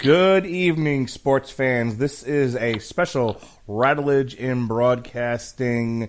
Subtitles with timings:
[0.00, 1.98] Good evening, sports fans.
[1.98, 6.08] This is a special Rattledge in Broadcasting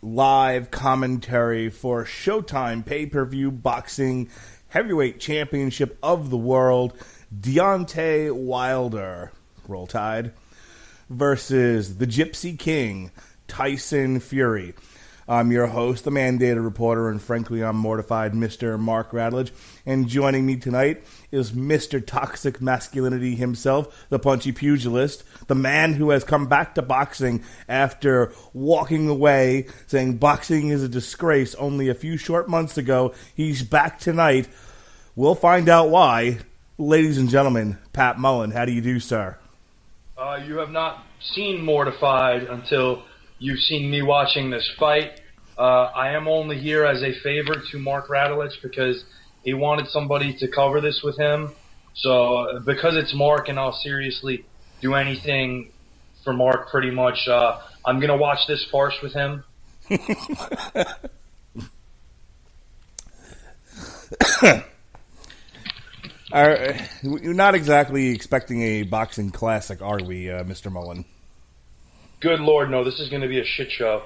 [0.00, 4.30] live commentary for Showtime pay per view boxing
[4.68, 6.94] heavyweight championship of the world.
[7.38, 9.32] Deontay Wilder,
[9.66, 10.32] Roll Tide,
[11.10, 13.10] versus the Gypsy King,
[13.48, 14.72] Tyson Fury.
[15.28, 18.78] I'm your host, the mandated reporter, and frankly, I'm mortified, Mr.
[18.78, 19.50] Mark Radulich.
[19.84, 22.04] And joining me tonight is Mr.
[22.04, 28.32] Toxic Masculinity himself, the punchy pugilist, the man who has come back to boxing after
[28.54, 33.12] walking away saying boxing is a disgrace only a few short months ago.
[33.34, 34.48] He's back tonight.
[35.14, 36.38] We'll find out why.
[36.78, 39.36] Ladies and gentlemen, Pat Mullin, how do you do, sir?
[40.16, 41.04] Uh, you have not
[41.34, 43.02] seen Mortified until
[43.38, 45.20] you've seen me watching this fight.
[45.56, 49.04] Uh, I am only here as a favor to Mark Radulich because
[49.42, 51.52] he wanted somebody to cover this with him.
[51.94, 54.44] So because it's Mark and I'll seriously
[54.80, 55.72] do anything
[56.22, 59.44] for Mark pretty much, uh, I'm going to watch this farce with him.
[66.30, 70.70] Are, you're not exactly expecting a boxing classic, are we, uh, Mr.
[70.70, 71.06] Mullin?
[72.20, 72.82] Good lord, no!
[72.82, 74.02] This is going to be a shit show.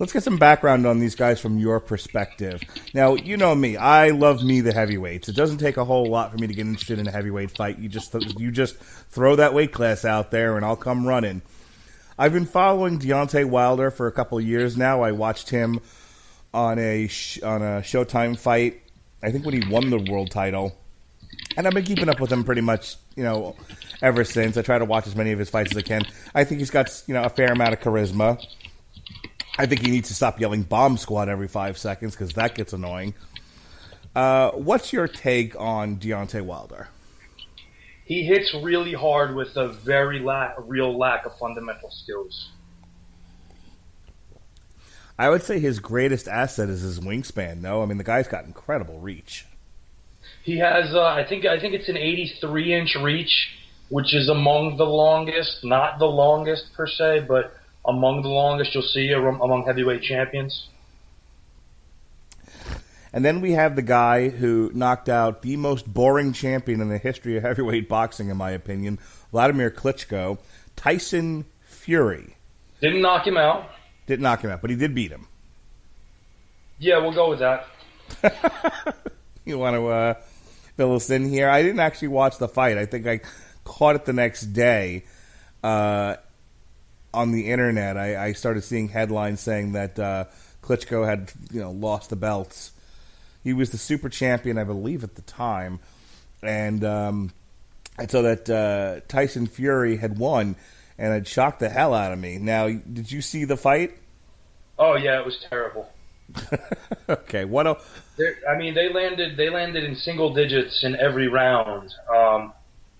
[0.00, 2.60] Let's get some background on these guys from your perspective.
[2.92, 5.28] Now, you know me; I love me the heavyweights.
[5.28, 7.78] It doesn't take a whole lot for me to get interested in a heavyweight fight.
[7.78, 11.42] You just you just throw that weight class out there, and I'll come running.
[12.18, 15.02] I've been following Deontay Wilder for a couple years now.
[15.02, 15.78] I watched him
[16.52, 17.04] on a
[17.44, 18.82] on a Showtime fight.
[19.22, 20.76] I think when he won the world title,
[21.56, 23.56] and I've been keeping up with him pretty much, you know,
[24.00, 24.56] ever since.
[24.56, 26.02] I try to watch as many of his fights as I can.
[26.34, 28.44] I think he's got you know a fair amount of charisma.
[29.58, 32.72] I think he needs to stop yelling "bomb squad" every five seconds because that gets
[32.72, 33.14] annoying.
[34.14, 36.88] Uh, what's your take on Deontay Wilder?
[38.04, 42.50] He hits really hard with a very la- real lack of fundamental skills.
[45.18, 47.60] I would say his greatest asset is his wingspan.
[47.60, 49.46] No, I mean the guy's got incredible reach.
[50.42, 53.50] He has, uh, I think, I think it's an 83 inch reach,
[53.88, 58.82] which is among the longest, not the longest per se, but among the longest you'll
[58.82, 60.68] see among heavyweight champions.
[63.12, 66.98] And then we have the guy who knocked out the most boring champion in the
[66.98, 68.98] history of heavyweight boxing, in my opinion,
[69.30, 70.38] Vladimir Klitschko,
[70.76, 72.36] Tyson Fury.
[72.80, 73.68] Didn't knock him out.
[74.06, 75.26] Didn't knock him out, but he did beat him.
[76.78, 77.66] Yeah, we'll go with that.
[79.44, 80.14] you want to uh,
[80.76, 81.48] fill us in here?
[81.48, 82.78] I didn't actually watch the fight.
[82.78, 83.20] I think I
[83.64, 85.04] caught it the next day.
[85.62, 86.16] Uh,
[87.14, 90.24] on the internet, I, I, started seeing headlines saying that uh,
[90.62, 92.72] Klitschko had you know lost the belts.
[93.44, 95.80] He was the super champion, I believe, at the time,
[96.42, 97.32] and um,
[97.98, 100.56] I that uh, Tyson Fury had won,
[100.96, 102.38] and it shocked the hell out of me.
[102.38, 103.96] Now, did you see the fight?
[104.78, 105.91] Oh yeah, it was terrible.
[107.08, 107.44] okay,
[108.48, 112.52] I mean, they landed they landed in single digits in every round, um,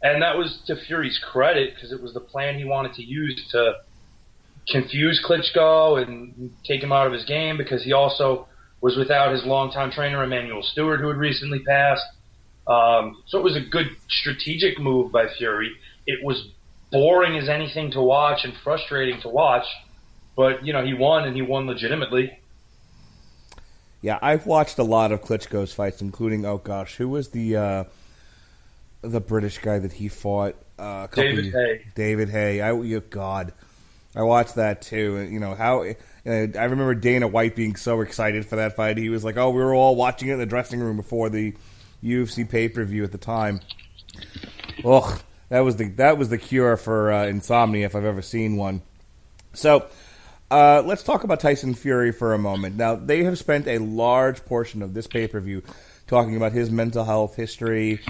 [0.02, 3.40] and that was to Fury's credit because it was the plan he wanted to use
[3.52, 3.74] to
[4.68, 8.46] confuse Klitschko and take him out of his game because he also
[8.80, 12.04] was without his longtime trainer Emanuel Steward, who had recently passed.
[12.66, 15.72] Um, so it was a good strategic move by Fury.
[16.06, 16.48] It was
[16.90, 19.64] boring as anything to watch and frustrating to watch,
[20.36, 22.38] but you know he won and he won legitimately.
[24.02, 27.84] Yeah, I've watched a lot of Klitschko's fights, including oh gosh, who was the uh,
[29.00, 30.56] the British guy that he fought?
[30.76, 31.86] Uh, David years, Haye.
[31.94, 32.60] David Haye.
[32.60, 33.52] I, oh, God,
[34.16, 35.28] I watched that too.
[35.30, 38.98] You know how you know, I remember Dana White being so excited for that fight.
[38.98, 41.54] He was like, "Oh, we were all watching it in the dressing room before the
[42.02, 43.60] UFC pay per view at the time."
[44.84, 48.56] Ugh, that was the that was the cure for uh, insomnia if I've ever seen
[48.56, 48.82] one.
[49.52, 49.86] So.
[50.52, 52.76] Uh, let's talk about Tyson Fury for a moment.
[52.76, 55.62] Now, they have spent a large portion of this pay per view
[56.06, 58.00] talking about his mental health history,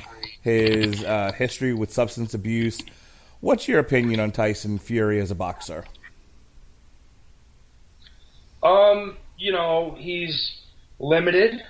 [0.40, 2.82] his uh, history with substance abuse,
[3.42, 5.84] What's your opinion on Tyson Fury as a boxer?
[8.62, 10.52] Um, you know, he's
[11.00, 11.60] limited.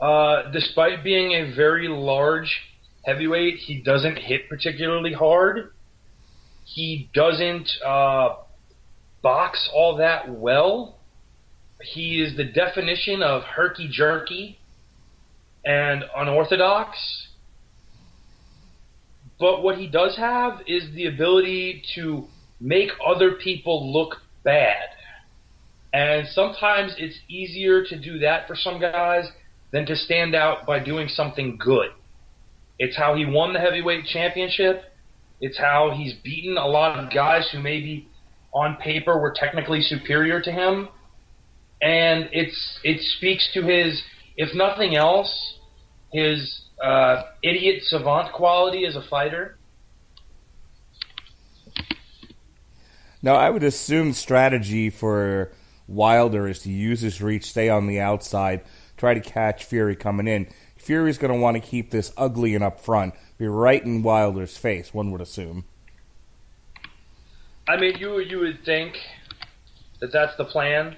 [0.00, 2.60] Uh, despite being a very large
[3.04, 5.72] heavyweight, he doesn't hit particularly hard.
[6.64, 8.36] He doesn't uh,
[9.22, 10.98] box all that well.
[11.80, 14.58] He is the definition of herky jerky
[15.64, 17.28] and unorthodox.
[19.38, 22.26] But what he does have is the ability to
[22.60, 24.88] make other people look bad.
[25.92, 29.30] And sometimes it's easier to do that for some guys
[29.70, 31.90] than to stand out by doing something good.
[32.78, 34.82] It's how he won the heavyweight championship.
[35.40, 38.08] It's how he's beaten a lot of guys who maybe
[38.58, 40.88] on paper were technically superior to him.
[41.80, 44.02] And it's it speaks to his,
[44.36, 45.58] if nothing else,
[46.12, 49.56] his uh, idiot savant quality as a fighter.
[53.20, 55.52] Now, I would assume strategy for
[55.88, 58.62] Wilder is to use his reach, stay on the outside,
[58.96, 60.48] try to catch Fury coming in.
[60.76, 64.56] Fury's going to want to keep this ugly and up front, be right in Wilder's
[64.56, 64.94] face.
[64.94, 65.64] One would assume.
[67.68, 68.94] I mean, you you would think
[70.00, 70.96] that that's the plan.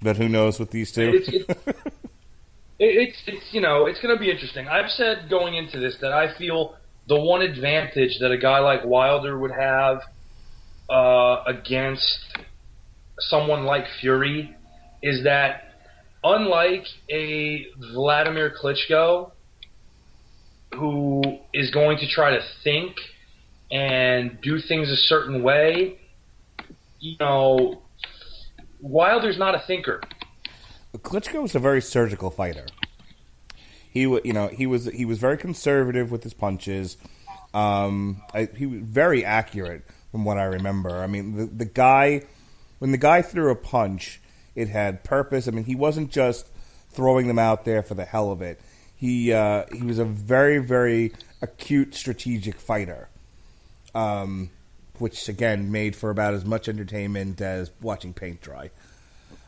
[0.00, 1.10] But who knows with these two?
[1.12, 1.60] It's, it's,
[2.78, 4.68] it's, it's you know it's going to be interesting.
[4.68, 6.76] I've said going into this that I feel
[7.08, 10.02] the one advantage that a guy like Wilder would have
[10.88, 12.18] uh, against
[13.18, 14.54] someone like Fury
[15.02, 15.64] is that
[16.22, 19.32] unlike a Vladimir Klitschko
[20.74, 21.22] who
[21.52, 22.94] is going to try to think
[23.70, 25.98] and do things a certain way,
[27.00, 27.82] you know,
[28.80, 30.00] Wilder's not a thinker.
[30.96, 32.66] Klitschko was a very surgical fighter.
[33.90, 36.96] He, you know, he was he was very conservative with his punches.
[37.54, 40.90] Um, I, he was very accurate from what I remember.
[40.90, 42.22] I mean, the the guy
[42.78, 44.20] when the guy threw a punch,
[44.54, 45.48] it had purpose.
[45.48, 46.48] I mean, he wasn't just
[46.90, 48.60] throwing them out there for the hell of it.
[48.94, 53.08] He uh, he was a very very acute strategic fighter,
[53.98, 54.50] um,
[54.98, 58.70] which again made for about as much entertainment as watching paint dry.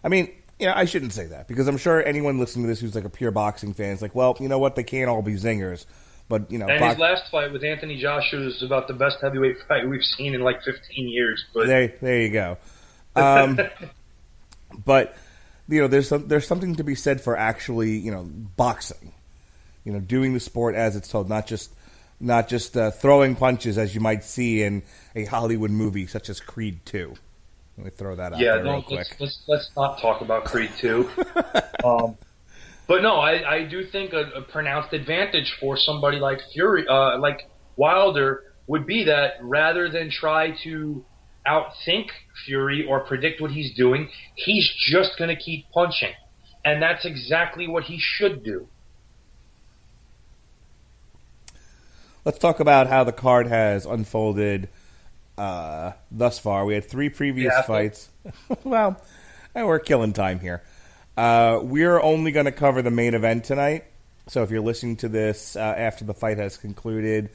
[0.03, 2.81] I mean, you know, I shouldn't say that because I'm sure anyone listening to this
[2.81, 4.75] who's like a pure boxing fan is like, well, you know what?
[4.77, 5.87] They can't all be zingers.
[6.29, 9.57] But you know, and his last fight with Anthony Joshua is about the best heavyweight
[9.67, 11.45] fight we've seen in like 15 years.
[11.53, 12.59] But there, there you go.
[13.17, 13.59] Um,
[14.85, 15.17] but
[15.69, 19.13] you know, there's some, there's something to be said for actually, you know, boxing.
[19.85, 21.73] You know, doing the sport as it's told, not just
[22.21, 24.83] not just uh, throwing punches as you might see in
[25.15, 27.15] a Hollywood movie such as Creed Two.
[27.77, 28.99] Let me throw that out yeah, there real quick.
[28.99, 31.09] Let's, let's, let's not talk about Creed Two.
[31.85, 32.19] um,
[32.87, 37.19] but no, I, I do think a, a pronounced advantage for somebody like Fury, uh,
[37.19, 41.05] like Wilder, would be that rather than try to
[41.47, 42.09] outthink
[42.45, 46.13] Fury or predict what he's doing, he's just going to keep punching,
[46.65, 48.69] and that's exactly what he should do.
[52.31, 54.69] Let's talk about how the card has unfolded
[55.37, 56.65] uh, thus far.
[56.65, 57.63] We had three previous Yeah.
[57.63, 58.09] fights.
[58.63, 59.03] well,
[59.57, 60.63] eh, we're killing time here.
[61.17, 63.83] Uh, we're only going to cover the main event tonight.
[64.29, 67.31] So if you're listening to this uh, after the fight has concluded,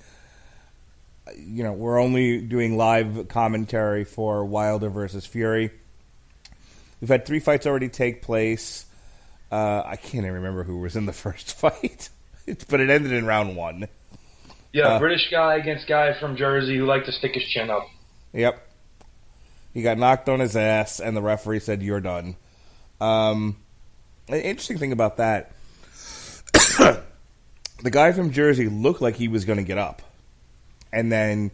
[1.36, 5.72] you know we're only doing live commentary for Wilder versus Fury.
[7.02, 8.86] We've had three fights already take place.
[9.52, 12.08] Uh, I can't even remember who was in the first fight,
[12.70, 13.90] but it ended in round one.
[14.75, 17.88] Yeah, Uh, British guy against guy from Jersey who liked to stick his chin up.
[18.33, 18.62] Yep.
[19.74, 22.36] He got knocked on his ass, and the referee said, "You're done."
[23.00, 23.56] Um,
[24.27, 25.54] an interesting thing about that,
[26.77, 30.01] the guy from Jersey looked like he was going to get up,
[30.92, 31.51] and then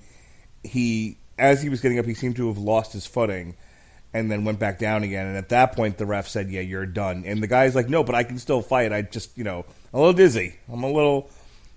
[0.64, 3.56] he, as he was getting up, he seemed to have lost his footing,
[4.16, 5.28] and then went back down again.
[5.28, 8.04] And at that point, the ref said, "Yeah, you're done." And the guy's like, "No,
[8.04, 8.92] but I can still fight.
[8.92, 9.64] I just, you know,
[9.94, 10.56] a little dizzy.
[10.72, 11.30] I'm a little,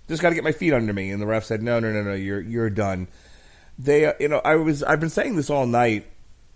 [0.07, 2.03] just got to get my feet under me." And the ref said, "No, no, no,
[2.03, 3.07] no, you're you're done."
[3.77, 6.05] They, uh, you know, I was, I've been saying this all night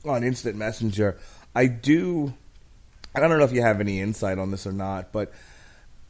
[0.06, 1.18] on Instant Messenger.
[1.54, 2.34] I do.
[3.14, 5.34] I don't know if you have any insight on this or not, but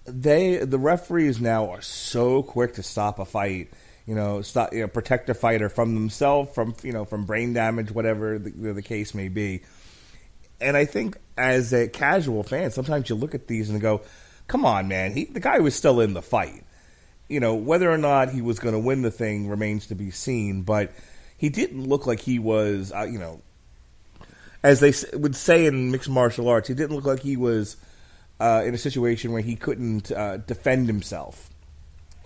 [0.06, 3.72] they the referees now are so quick to stop a fight.
[4.06, 7.54] You know, stop you know protect a fighter from themselves, from you know from brain
[7.54, 9.62] damage, whatever the, the case may be.
[10.62, 14.02] And I think as a casual fan, sometimes you look at these and go,
[14.48, 15.14] "Come on, man!
[15.14, 16.64] He, the guy was still in the fight."
[17.30, 20.12] You know, whether or not he was going to win the thing remains to be
[20.12, 20.64] seen.
[20.64, 20.92] But
[21.38, 23.42] he didn't look like he was, uh, you know,
[24.62, 27.78] as they would say in mixed martial arts, he didn't look like he was
[28.40, 31.50] uh, in a situation where he couldn't uh, defend himself.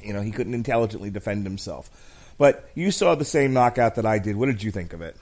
[0.01, 1.89] You know, he couldn't intelligently defend himself.
[2.37, 4.35] But you saw the same knockout that I did.
[4.35, 5.15] What did you think of it?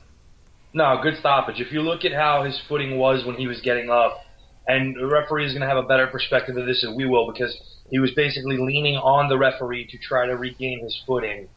[0.74, 1.60] No, good stoppage.
[1.60, 4.24] If you look at how his footing was when he was getting up,
[4.68, 7.32] and the referee is going to have a better perspective of this than we will
[7.32, 7.60] because
[7.92, 11.50] he was basically leaning on the referee to try to regain his footing.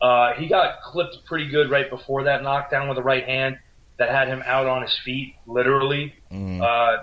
[0.00, 3.56] Uh, he got clipped pretty good right before that knockdown with a right hand
[3.98, 6.14] that had him out on his feet, literally.
[6.62, 6.96] Uh,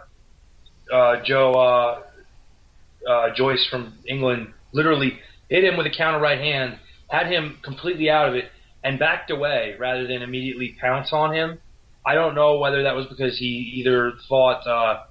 [0.94, 6.78] uh, Joe uh, uh, Joyce from England literally hit him with a counter right hand,
[7.10, 8.46] had him completely out of it,
[8.84, 11.60] and backed away rather than immediately pounce on him.
[12.06, 15.04] I don't know whether that was because he either thought uh,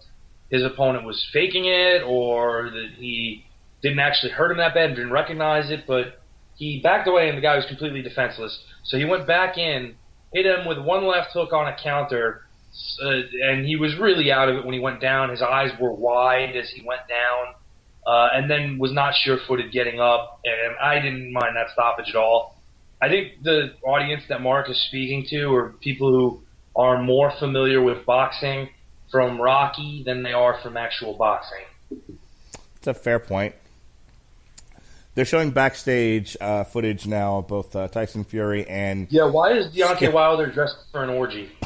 [0.48, 3.44] his opponent was faking it or that he
[3.84, 6.22] didn't actually hurt him that bad, didn't recognize it, but
[6.56, 8.58] he backed away and the guy was completely defenseless.
[8.82, 9.94] So he went back in,
[10.32, 12.46] hit him with one left hook on a counter,
[13.04, 13.10] uh,
[13.42, 15.28] and he was really out of it when he went down.
[15.28, 17.54] His eyes were wide as he went down,
[18.06, 20.40] uh, and then was not sure-footed getting up.
[20.46, 22.56] And I didn't mind that stoppage at all.
[23.02, 26.42] I think the audience that Mark is speaking to are people who
[26.74, 28.70] are more familiar with boxing
[29.10, 31.66] from Rocky than they are from actual boxing.
[32.76, 33.54] It's a fair point.
[35.14, 39.68] They're showing backstage uh, footage now of both uh, Tyson Fury and Yeah, why is
[39.72, 41.50] Deontay Wilder dressed for an orgy?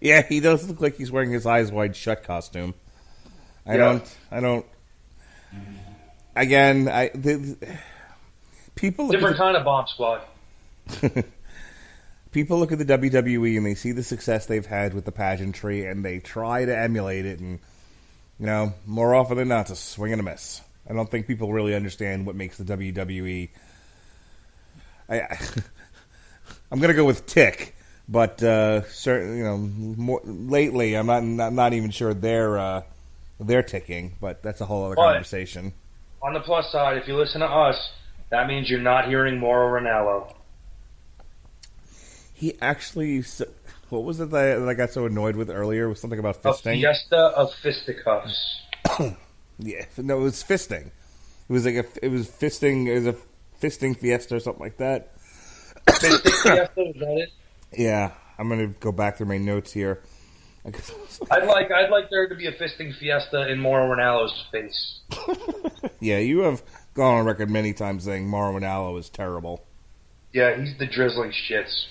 [0.00, 2.74] yeah, he does look like he's wearing his eyes wide shut costume.
[3.64, 3.76] I Yeah.
[3.78, 4.16] don't.
[4.32, 4.66] I don't.
[6.34, 7.56] Again, I the,
[8.74, 10.22] people look Different at kind of bomb squad.
[12.32, 15.86] people look at the WWE and they see the success they've had with the pageantry
[15.86, 17.60] and they try to emulate it and
[18.40, 20.60] you know more often than not it's a swing and a miss.
[20.88, 23.48] I don't think people really understand what makes the WWE.
[25.08, 25.20] I,
[26.72, 27.74] I'm gonna go with tick,
[28.08, 32.82] but uh, certain you know more lately I'm not not, not even sure they're uh,
[33.40, 35.72] they're ticking, but that's a whole other But- conversation.
[36.22, 37.76] On the plus side, if you listen to us,
[38.30, 40.32] that means you're not hearing Mauro Ranallo.
[42.32, 43.24] He actually,
[43.88, 45.86] what was it that I, that I got so annoyed with earlier?
[45.86, 46.44] It was something about fisting?
[46.44, 46.80] A fisting.
[46.80, 48.60] fiesta of fisticuffs.
[49.62, 50.86] Yeah, no, it was fisting.
[50.86, 53.16] It was like a, it was fisting, it was a
[53.60, 55.16] fisting fiesta or something like that.
[55.86, 57.30] Fisting fiesta, is that it?
[57.76, 60.02] Yeah, I'm gonna go back through my notes here.
[60.64, 65.00] I'd like I'd like there to be a fisting fiesta in Mauro Ranallo's face.
[66.00, 66.62] yeah, you have
[66.94, 69.64] gone on record many times saying Mauro Ranallo is terrible.
[70.32, 71.86] Yeah, he's the drizzling shits.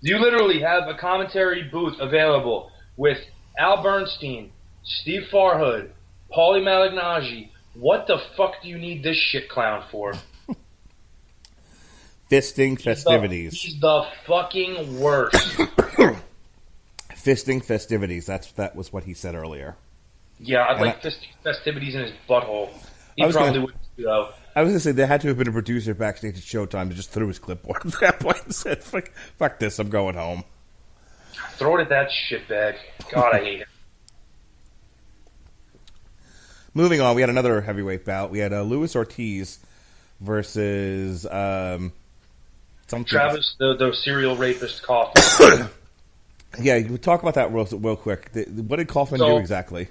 [0.00, 3.18] You literally have a commentary booth available with
[3.58, 4.50] Al Bernstein,
[4.84, 5.90] Steve Farhood,
[6.34, 7.48] Paulie Malignaggi.
[7.74, 10.14] What the fuck do you need this shit clown for?
[12.30, 13.60] Fisting He's the- festivities.
[13.62, 15.36] He's the fucking worst.
[17.14, 18.26] Fisting festivities.
[18.26, 19.76] That's that was what he said earlier.
[20.40, 22.70] Yeah, I'd And like I- fist- festivities in his butthole.
[23.16, 24.30] He probably would though.
[24.56, 26.94] I was gonna say there had to have been a producer backstage at Showtime that
[26.94, 30.44] just threw his clipboard at that point and said, "Fuck, fuck this, I'm going home."
[31.56, 32.76] Throw it at that shitbag.
[33.12, 33.66] God, I hate him.
[36.74, 38.30] Moving on, we had another heavyweight bout.
[38.30, 39.58] We had uh, Luis Ortiz
[40.20, 41.92] versus um,
[42.86, 43.06] something.
[43.06, 45.68] Travis, the, the serial rapist Kauffman.
[46.60, 48.30] Yeah, you talk about that real, real quick.
[48.34, 49.88] What did Kauffman So- do exactly?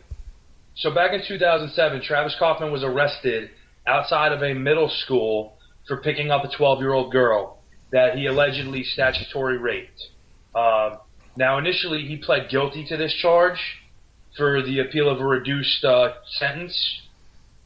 [0.76, 3.50] So back in 2007, Travis Kauffman was arrested
[3.88, 5.58] outside of a middle school
[5.88, 7.58] for picking up a 12-year-old girl
[7.92, 10.08] that he allegedly statutory raped.
[10.56, 11.00] Um,
[11.36, 13.60] now, initially, he pled guilty to this charge
[14.38, 17.02] for the appeal of a reduced uh, sentence,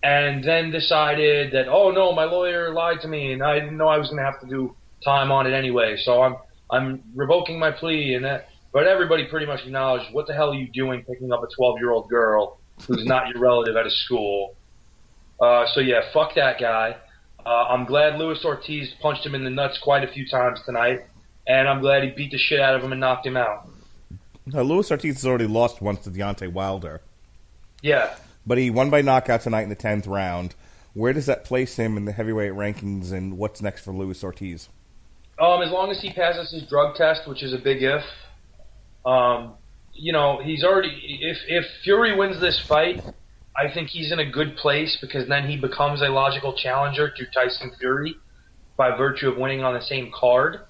[0.04, 3.88] and then decided that, oh no, my lawyer lied to me, and I didn't know
[3.88, 6.36] I was going to have to do time on it anyway, so I'm
[6.72, 8.16] I'm revoking my plea.
[8.16, 11.44] And that, but everybody pretty much acknowledged, what the hell are you doing picking up
[11.44, 12.60] a 12-year-old girl?
[12.88, 14.56] who's not your relative at a school.
[15.40, 16.96] Uh, so yeah, fuck that guy.
[17.46, 21.02] Uh, I'm glad Luis Ortiz punched him in the nuts quite a few times tonight,
[21.48, 23.68] and I'm glad he beat the shit out of him and knocked him out.
[24.54, 27.02] Uh, Luis Ortiz has already lost once to Deontay Wilder,
[27.82, 30.54] Yeah, but he won by knockout tonight in the tenth round.
[30.94, 34.70] Where does that place him in the heavyweight rankings, and what's next for Luis Ortiz?
[35.38, 38.04] um, as long as he passes his drug test, which is a big if.
[39.06, 39.54] Um,
[39.94, 41.20] you know, he's already.
[41.22, 43.02] If if Fury wins this fight,
[43.56, 47.26] I think he's in a good place because then he becomes a logical challenger to
[47.34, 48.16] Tyson Fury
[48.78, 50.62] by virtue of winning on the same card.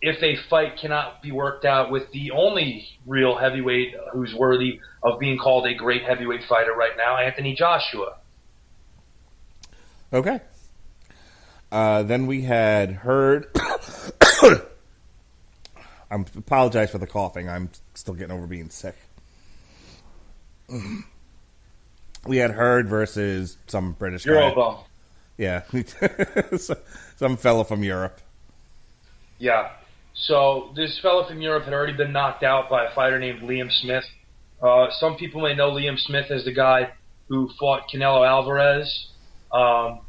[0.00, 5.18] If a fight cannot be worked out with the only real heavyweight who's worthy of
[5.18, 8.16] being called a great heavyweight fighter right now, Anthony Joshua.
[10.12, 10.40] Okay.
[11.70, 13.48] Uh, then we had Hurd.
[16.10, 17.48] I apologize for the coughing.
[17.48, 18.96] I'm still getting over being sick.
[22.26, 24.32] We had Hurd versus some British guy.
[24.32, 24.84] Eurobum.
[25.36, 25.62] Yeah,
[27.16, 28.20] some fella from Europe.
[29.38, 29.70] Yeah.
[30.18, 33.70] So this fellow from Europe had already been knocked out by a fighter named Liam
[33.70, 34.04] Smith.
[34.60, 36.90] Uh, some people may know Liam Smith as the guy
[37.28, 39.10] who fought Canelo Alvarez,
[39.52, 40.00] um,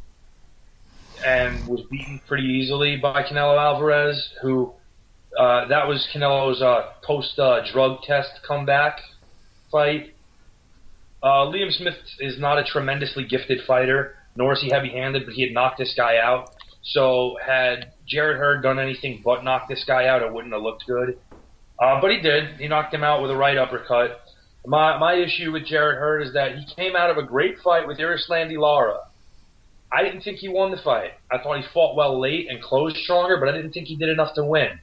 [1.24, 4.30] and was beaten pretty easily by Canelo Alvarez.
[4.42, 4.74] Who
[5.38, 9.00] uh, that was Canelo's uh, post uh, drug test comeback
[9.72, 10.16] fight.
[11.22, 15.44] Uh, Liam Smith is not a tremendously gifted fighter, nor is he heavy-handed, but he
[15.44, 16.50] had knocked this guy out.
[16.82, 20.86] So had Jarrett Hurd done anything but knock this guy out, it wouldn't have looked
[20.88, 21.18] good.
[21.80, 22.60] Uh, but he did.
[22.60, 24.22] He knocked him out with a right uppercut.
[24.66, 27.88] My my issue with Jarrett Hurd is that he came out of a great fight
[27.88, 28.98] with Erislandy Lara.
[29.92, 31.12] I didn't think he won the fight.
[31.32, 34.10] I thought he fought well late and closed stronger, but I didn't think he did
[34.10, 34.80] enough to win.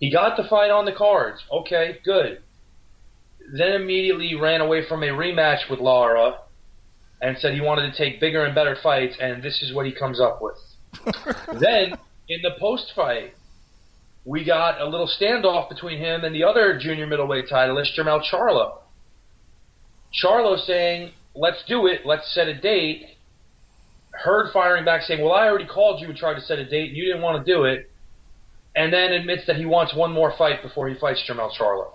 [0.00, 1.40] He got the fight on the cards.
[1.50, 2.42] Okay, good.
[3.52, 6.38] Then immediately ran away from a rematch with Lara
[7.22, 9.92] and said he wanted to take bigger and better fights, and this is what he
[9.92, 10.56] comes up with.
[11.60, 11.94] then
[12.28, 13.34] in the post fight,
[14.24, 18.78] we got a little standoff between him and the other junior middleweight titleist, Jermell Charlo.
[20.22, 22.04] Charlo saying, "Let's do it.
[22.04, 23.16] Let's set a date."
[24.12, 26.88] Hurd firing back saying, "Well, I already called you and tried to set a date,
[26.88, 27.90] and you didn't want to do it."
[28.76, 31.88] And then admits that he wants one more fight before he fights Jermell Charlo.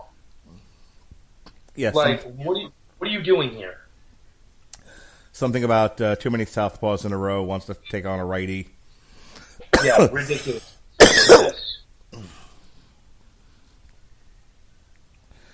[1.75, 3.78] Yes, Like, what are you, what are you doing here?
[5.32, 7.44] something about uh, too many southpaws in a row.
[7.44, 8.70] Wants to take on a righty.
[9.84, 10.77] Yeah, ridiculous.
[11.00, 11.79] Ridiculous.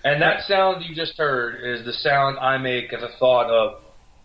[0.04, 3.82] And that sound you just heard is the sound I make at the thought of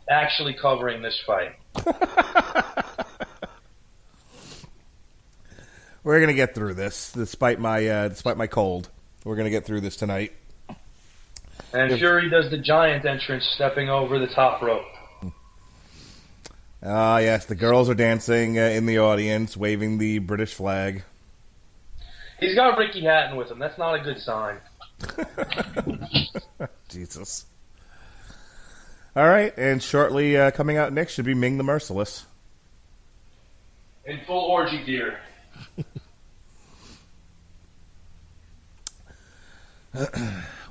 [0.08, 1.52] actually covering this fight.
[6.02, 8.88] We're gonna get through this, despite my uh, despite my cold.
[9.24, 10.32] We're gonna get through this tonight.
[11.72, 14.86] And Fury does the giant entrance, stepping over the top rope.
[16.88, 21.02] Ah, yes, the girls are dancing uh, in the audience, waving the British flag.
[22.38, 23.58] He's got Ricky Hatton with him.
[23.58, 24.58] That's not a good sign.
[26.88, 27.44] Jesus.
[29.16, 32.24] All right, and shortly uh, coming out next should be Ming the Merciless.
[34.04, 35.18] In full orgy gear.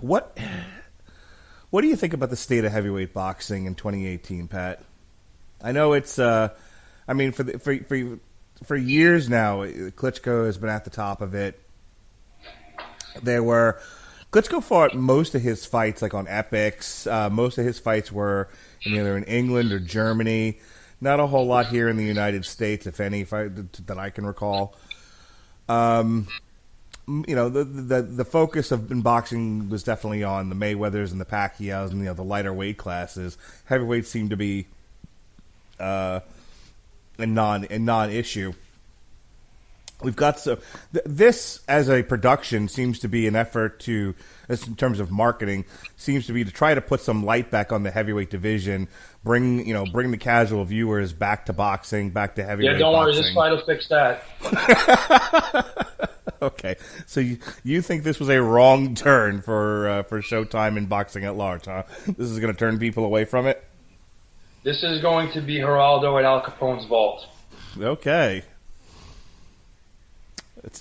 [0.01, 0.37] What
[1.71, 4.83] What do you think about the state of heavyweight boxing in 2018, Pat?
[5.65, 6.19] I know it's.
[6.19, 6.49] Uh,
[7.07, 8.19] I mean, for the, for for
[8.63, 11.59] for years now, Klitschko has been at the top of it.
[13.23, 13.81] There were
[14.31, 17.11] Klitschko fought most of his fights like on Epix.
[17.11, 18.47] Uh, most of his fights were
[18.85, 20.59] either in England or Germany.
[21.01, 24.11] Not a whole lot here in the United States, if any, if I, that I
[24.11, 24.75] can recall.
[25.67, 26.27] Um,
[27.07, 31.19] you know, the, the the focus of in boxing was definitely on the Mayweathers and
[31.19, 33.37] the Pacquiaos and you know the lighter weight classes.
[33.65, 34.67] Heavyweight seemed to be
[35.79, 36.19] uh,
[37.17, 38.53] a non a non issue.
[40.01, 40.57] We've got so
[40.91, 44.13] th- this as a production seems to be an effort to,
[44.49, 45.63] in terms of marketing,
[45.95, 48.89] seems to be to try to put some light back on the heavyweight division,
[49.23, 52.73] bring you know bring the casual viewers back to boxing, back to heavyweight.
[52.73, 53.13] Yeah, don't worry.
[53.13, 54.23] This fight will fix that.
[56.41, 60.87] Okay, so you, you think this was a wrong turn for uh, for Showtime and
[60.87, 61.83] boxing at large, huh?
[62.05, 63.63] This is going to turn people away from it.
[64.65, 67.23] This is going to be Geraldo at Al Capone's vault.
[67.79, 68.41] Okay,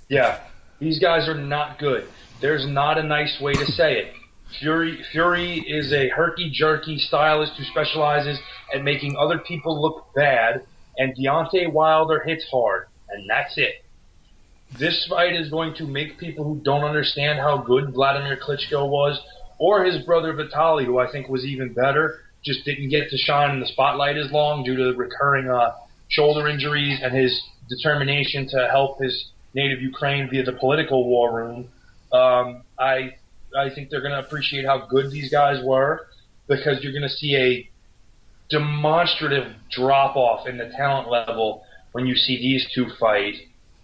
[0.08, 0.40] Yeah,
[0.80, 2.08] these guys are not good.
[2.40, 4.14] There's not a nice way to say it.
[4.58, 8.38] Fury Fury is a herky jerky stylist who specializes
[8.74, 10.64] at making other people look bad,
[10.96, 13.84] and Deontay Wilder hits hard, and that's it.
[14.78, 19.20] This fight is going to make people who don't understand how good Vladimir Klitschko was,
[19.58, 23.50] or his brother Vitaly, who I think was even better, just didn't get to shine
[23.50, 25.72] in the spotlight as long due to recurring uh,
[26.08, 31.68] shoulder injuries and his determination to help his native Ukraine via the political war room.
[32.12, 33.16] Um, I
[33.56, 36.06] I think they're going to appreciate how good these guys were
[36.48, 37.70] because you're going to see a
[38.50, 43.34] demonstrative drop off in the talent level when you see these two fight.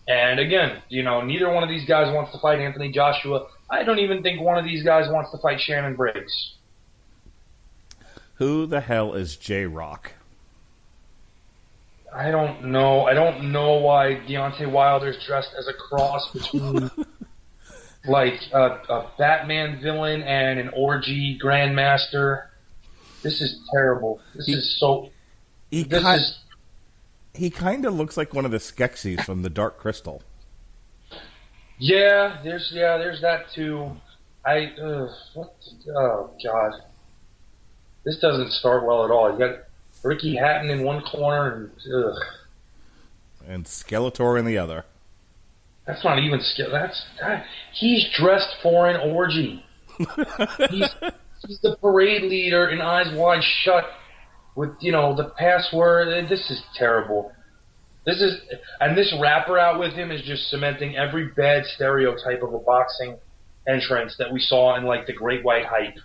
[0.09, 3.47] And again, you know, neither one of these guys wants to fight Anthony Joshua.
[3.71, 6.55] I don't even think one of these guys wants to fight Shannon Briggs.
[8.41, 10.13] Who the hell is Jay Rock?
[12.13, 13.03] I don't know.
[13.05, 16.91] I don't know why Deontay Wilder's dressed as a cross between
[18.07, 22.47] like a, a Batman villain and an orgy grandmaster.
[23.23, 24.21] This is terrible.
[24.35, 25.11] This He- is so.
[25.71, 26.39] He This kind is
[27.35, 30.23] he kind of looks like one of the Skeksis from the Dark Crystal.
[31.79, 32.39] yeah.
[32.43, 32.97] There's yeah.
[32.97, 33.95] There's that too.
[34.47, 35.55] I ugh, what?
[35.95, 36.73] Oh God.
[38.05, 39.33] This doesn't start well at all.
[39.33, 39.57] You got
[40.03, 42.23] Ricky Hatton in one corner and ugh.
[43.47, 44.85] and Skeletor in the other.
[45.87, 46.71] That's not even skill.
[46.71, 49.65] That's that, he's dressed for an orgy.
[49.99, 50.89] he's,
[51.47, 53.85] he's the parade leader in Eyes Wide Shut
[54.55, 56.09] with you know the password.
[56.09, 57.33] Eh, this is terrible.
[58.07, 58.41] This is
[58.81, 63.19] and this rapper out with him is just cementing every bad stereotype of a boxing
[63.67, 65.97] entrance that we saw in like the Great White Hype.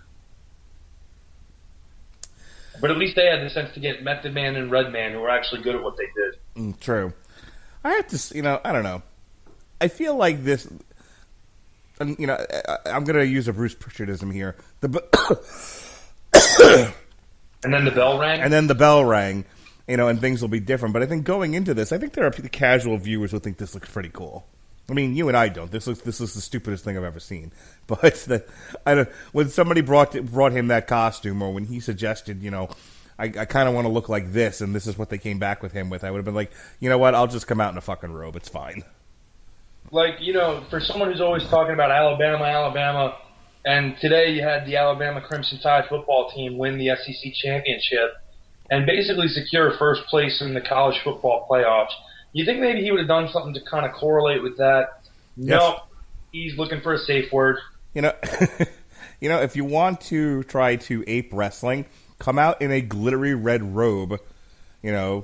[2.81, 5.29] But at least they had the sense to get Method Man and Redman, who were
[5.29, 6.39] actually good at what they did.
[6.55, 7.13] Mm, true.
[7.83, 9.03] I have to, you know, I don't know.
[9.79, 10.67] I feel like this,
[11.99, 14.55] and you know, I, I'm going to use a Bruce Pritchardism here.
[14.81, 14.89] The,
[17.63, 18.41] and then the bell rang.
[18.41, 19.45] and then the bell rang,
[19.87, 20.93] you know, and things will be different.
[20.93, 23.57] But I think going into this, I think there are the casual viewers who think
[23.57, 24.45] this looks pretty cool.
[24.89, 25.71] I mean, you and I don't.
[25.71, 27.51] This looks this is the stupidest thing I've ever seen.
[27.87, 28.43] But the,
[28.83, 32.69] I don't, when somebody brought brought him that costume, or when he suggested, you know,
[33.19, 35.37] I, I kind of want to look like this, and this is what they came
[35.37, 37.61] back with him with, I would have been like, you know what, I'll just come
[37.61, 38.35] out in a fucking robe.
[38.35, 38.83] It's fine.
[39.91, 43.17] like you know, for someone who's always talking about Alabama, Alabama,
[43.65, 48.15] and today you had the Alabama Crimson Tide football team win the SEC championship
[48.71, 51.93] and basically secure first place in the college football playoffs.
[52.35, 54.99] You think maybe he would have done something to kind of correlate with that?
[55.37, 55.57] Yes.
[55.57, 55.79] No,
[56.33, 57.59] he's looking for a safe word.
[57.93, 58.13] You know,
[59.21, 61.85] you know, if you want to try to ape wrestling,
[62.19, 64.19] come out in a glittery red robe.
[64.83, 65.23] You know,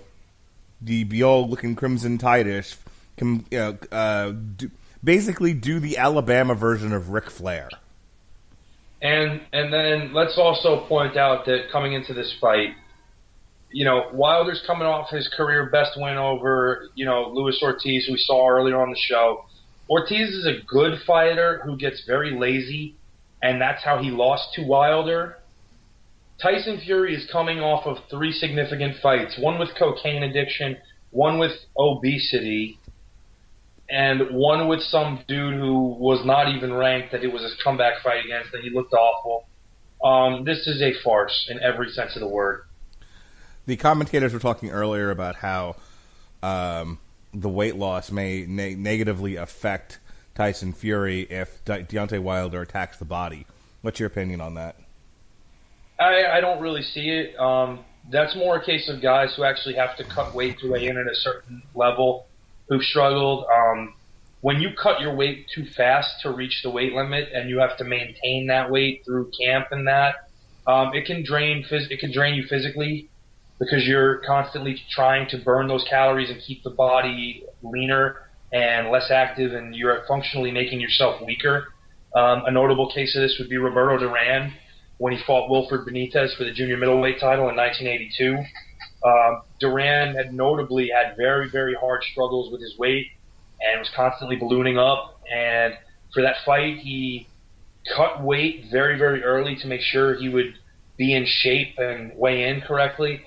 [0.81, 2.77] the old looking crimson tide-ish.
[3.17, 4.71] Can you know, uh, do,
[5.03, 7.67] basically do the Alabama version of Ric Flair.
[9.01, 12.69] And and then let's also point out that coming into this fight,
[13.71, 18.13] you know, Wilder's coming off his career best win over, you know, Luis Ortiz, who
[18.13, 19.45] we saw earlier on the show.
[19.89, 22.95] Ortiz is a good fighter who gets very lazy,
[23.41, 25.37] and that's how he lost to Wilder.
[26.41, 30.77] Tyson Fury is coming off of three significant fights one with cocaine addiction,
[31.11, 32.79] one with obesity,
[33.89, 38.01] and one with some dude who was not even ranked that it was his comeback
[38.01, 39.45] fight against, that he looked awful.
[40.03, 42.63] Um, this is a farce in every sense of the word.
[43.65, 45.75] The commentators were talking earlier about how
[46.41, 46.99] um,
[47.33, 49.99] the weight loss may ne- negatively affect
[50.35, 53.45] Tyson Fury if De- Deontay Wilder attacks the body.
[53.81, 54.75] What's your opinion on that?
[55.99, 57.39] I, I don't really see it.
[57.39, 60.87] Um, that's more a case of guys who actually have to cut weight to weigh
[60.87, 62.25] in at a certain level
[62.67, 63.45] who've struggled.
[63.45, 63.93] Um,
[64.41, 67.77] when you cut your weight too fast to reach the weight limit and you have
[67.77, 70.27] to maintain that weight through camp and that,
[70.65, 73.09] um, it can drain phys- it can drain you physically
[73.61, 78.15] because you're constantly trying to burn those calories and keep the body leaner
[78.51, 81.67] and less active, and you're functionally making yourself weaker.
[82.15, 84.51] Um, a notable case of this would be Roberto Duran
[84.97, 88.37] when he fought Wilfred Benitez for the junior middleweight title in 1982.
[89.05, 93.07] Um, Duran had notably had very, very hard struggles with his weight
[93.61, 95.21] and was constantly ballooning up.
[95.31, 95.75] And
[96.15, 97.27] for that fight, he
[97.95, 100.55] cut weight very, very early to make sure he would
[100.97, 103.21] be in shape and weigh in correctly.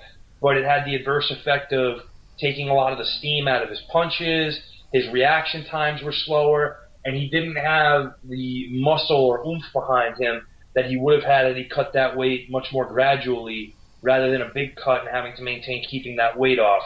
[0.45, 2.01] But it had the adverse effect of
[2.39, 4.59] taking a lot of the steam out of his punches.
[4.93, 10.45] His reaction times were slower, and he didn't have the muscle or oomph behind him
[10.75, 14.43] that he would have had had he cut that weight much more gradually rather than
[14.43, 16.83] a big cut and having to maintain keeping that weight off.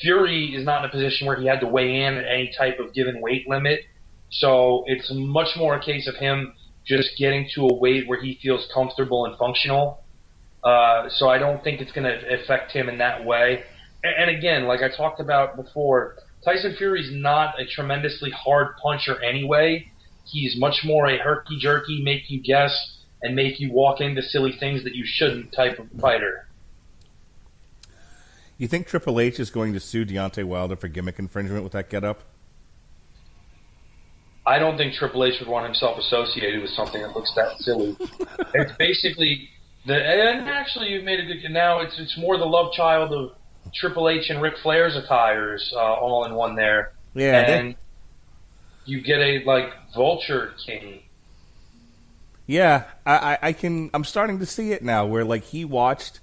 [0.00, 2.78] Fury is not in a position where he had to weigh in at any type
[2.78, 3.80] of given weight limit,
[4.30, 6.54] so it's much more a case of him
[6.86, 10.02] just getting to a weight where he feels comfortable and functional.
[10.66, 13.62] Uh, so I don't think it's going to affect him in that way.
[14.02, 19.22] And, and again, like I talked about before, Tyson Fury's not a tremendously hard puncher
[19.22, 19.88] anyway.
[20.24, 24.56] He's much more a herky jerky, make you guess and make you walk into silly
[24.58, 26.48] things that you shouldn't type of fighter.
[28.58, 31.90] You think Triple H is going to sue Deontay Wilder for gimmick infringement with that
[31.90, 32.22] getup?
[34.44, 37.96] I don't think Triple H would want himself associated with something that looks that silly.
[38.54, 39.50] it's basically
[39.86, 43.32] the and actually you've made a good now it's it's more the love child of
[43.74, 46.92] Triple H and Ric Flair's attires uh, all in one there.
[47.14, 47.76] Yeah, and they-
[48.84, 51.00] you get a like Vulture King.
[52.46, 53.90] Yeah, I, I, I can.
[53.92, 56.20] I'm starting to see it now, where like he watched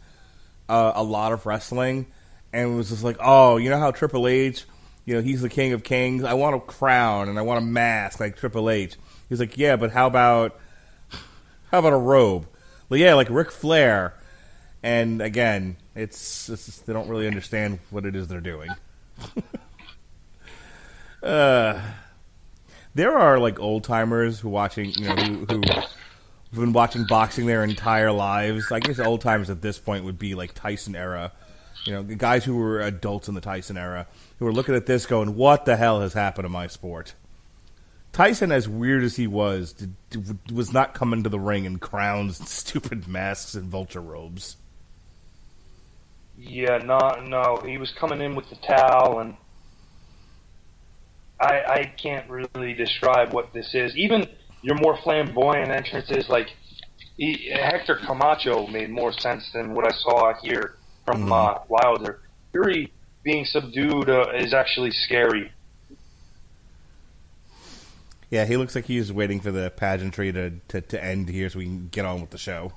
[0.70, 2.06] uh, a lot of wrestling
[2.54, 4.64] and was just like, oh, you know how Triple H,
[5.06, 6.24] you know, he's the king of kings.
[6.24, 8.96] I want a crown and I want a mask like Triple H.
[9.28, 10.58] He's like, yeah, but how about
[11.72, 12.48] how about a robe?
[12.94, 14.14] Well, yeah, like Ric Flair.
[14.84, 18.70] And again, it's, it's just, they don't really understand what it is they're doing.
[21.24, 21.82] uh,
[22.94, 25.90] there are like old timers who watching, you know, who, who have
[26.52, 28.72] been watching boxing their entire lives.
[28.72, 31.32] I guess old timers at this point would be like Tyson era.
[31.86, 34.06] You know, the guys who were adults in the Tyson era
[34.38, 37.16] who were looking at this going, "What the hell has happened to my sport?"
[38.14, 42.40] Tyson, as weird as he was, did, was not coming to the ring in crowns,
[42.40, 44.56] and stupid masks, and vulture robes.
[46.38, 49.36] Yeah, no, no, he was coming in with the towel, and
[51.40, 53.96] I, I can't really describe what this is.
[53.96, 54.28] Even
[54.62, 56.48] your more flamboyant entrances, like
[57.18, 62.22] he, Hector Camacho, made more sense than what I saw here from uh, Wilder.
[62.52, 62.92] Fury
[63.24, 65.52] being subdued uh, is actually scary.
[68.34, 71.60] Yeah, he looks like he's waiting for the pageantry to, to, to end here so
[71.60, 72.74] we can get on with the show.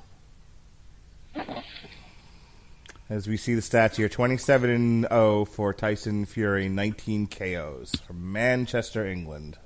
[3.09, 8.33] As we see the stats here, 27 and 0 for Tyson Fury, 19 KOs from
[8.35, 9.57] Manchester, England.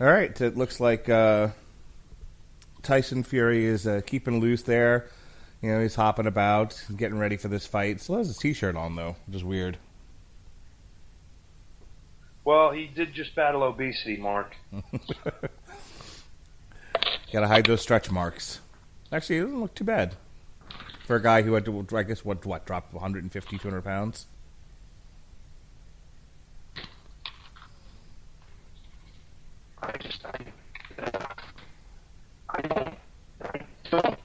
[0.00, 1.48] All right, it looks like uh,
[2.88, 5.10] Tyson Fury is uh, keeping loose there.
[5.60, 8.00] You know, he's hopping about, getting ready for this fight.
[8.00, 9.76] Still has his t-shirt on though, which is weird.
[12.46, 14.56] Well, he did just battle obesity, Mark.
[17.30, 18.60] Got to hide those stretch marks.
[19.12, 20.14] Actually, it doesn't look too bad
[21.04, 24.24] for a guy who had to, I guess, what, what, drop 150, 200 pounds.
[29.82, 30.38] I just, I,
[32.58, 34.18] I don't,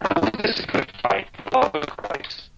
[0.00, 0.30] I.
[0.42, 1.28] This is good fight.
[1.52, 2.48] Oh, Christ.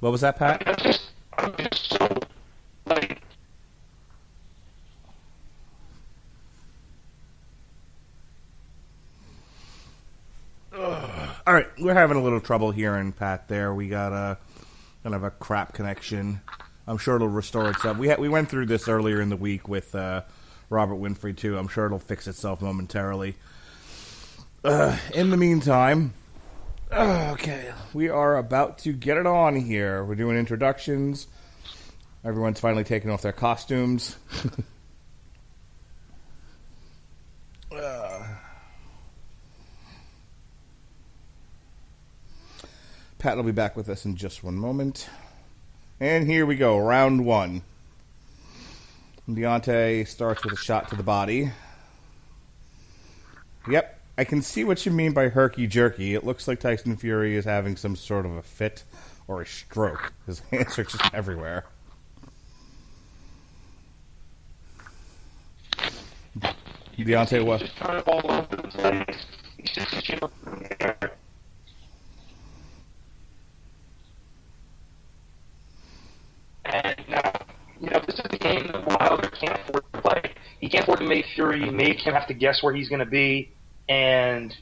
[0.00, 0.62] What was that, Pat?
[0.66, 2.18] I'm just, I'm just so,
[2.84, 3.22] like,
[10.72, 13.48] All right, we're having a little trouble here, hearing Pat.
[13.48, 14.36] There, we got a
[15.02, 16.42] kind of a crap connection.
[16.86, 17.96] I'm sure it'll restore itself.
[17.96, 20.22] We ha- we went through this earlier in the week with uh,
[20.70, 21.58] Robert Winfrey too.
[21.58, 23.34] I'm sure it'll fix itself momentarily.
[24.64, 26.14] Uh, in the meantime,
[26.92, 30.04] uh, okay, we are about to get it on here.
[30.04, 31.26] We're doing introductions.
[32.24, 34.16] Everyone's finally taking off their costumes.
[37.72, 38.24] Uh.
[43.18, 45.08] Pat will be back with us in just one moment.
[46.00, 47.62] And here we go, round one.
[49.36, 51.50] Deontay starts with a shot to the body.
[53.68, 56.14] Yep, I can see what you mean by herky jerky.
[56.14, 58.84] It looks like Tyson Fury is having some sort of a fit
[59.28, 60.12] or a stroke.
[60.26, 61.64] His hands are just everywhere.
[66.98, 67.60] Deontay, what?
[67.60, 69.24] just trying to all over the place.
[69.56, 70.30] He's just chilling
[70.78, 71.12] there.
[76.66, 77.39] And now,
[77.80, 80.34] you know, this is the game that Wilder can't afford to play.
[80.60, 83.06] He can't afford to make Fury make him have to guess where he's going to
[83.06, 83.50] be
[83.88, 84.54] and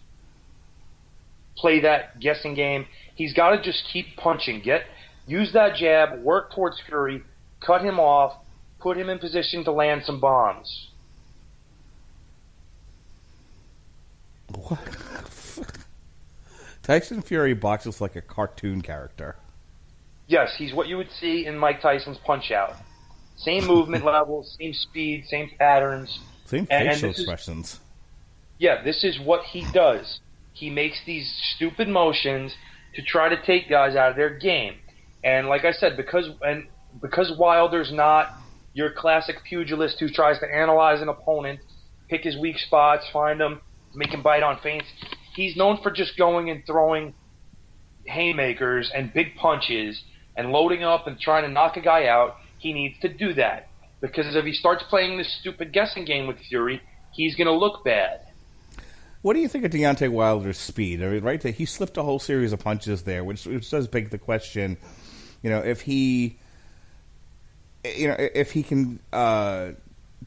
[1.57, 2.87] play that guessing game.
[3.17, 4.63] He's got to just keep punching.
[4.63, 4.83] Get
[5.27, 7.23] use that jab, work towards Fury,
[7.61, 8.35] cut him off,
[8.79, 10.89] put him in position to land some bombs.
[14.55, 14.79] What?
[16.85, 19.37] Tyson Fury boxes like a cartoon character.
[20.29, 22.75] Yes, he's what you would see in Mike Tyson's Punch Out.
[23.39, 26.19] Same movement levels, same speed, same patterns.
[26.45, 27.81] Same facial this is- expressions.
[28.59, 30.19] Yeah, this is what he does.
[30.53, 32.53] He makes these stupid motions
[32.97, 34.75] to try to take guys out of their game.
[35.23, 36.67] And like I said, because and
[37.01, 38.33] because Wilder's not
[38.75, 41.61] your classic pugilist who tries to analyze an opponent,
[42.09, 43.61] pick his weak spots, find them,
[43.95, 44.87] make him bite on feints.
[45.37, 47.15] He's known for just going and throwing
[48.07, 50.03] haymakers and big punches
[50.37, 52.37] and loading up and trying to knock a guy out.
[52.59, 53.69] He needs to do that
[54.01, 56.81] because if he starts playing this stupid guessing game with Fury,
[57.13, 58.21] he's going to look bad.
[59.23, 61.03] What do you think of Deontay Wilder's speed?
[61.03, 64.11] I mean, right, he slipped a whole series of punches there, which, which does beg
[64.11, 64.77] the question.
[65.43, 66.39] You know, if he,
[67.85, 69.71] you know, if he can uh,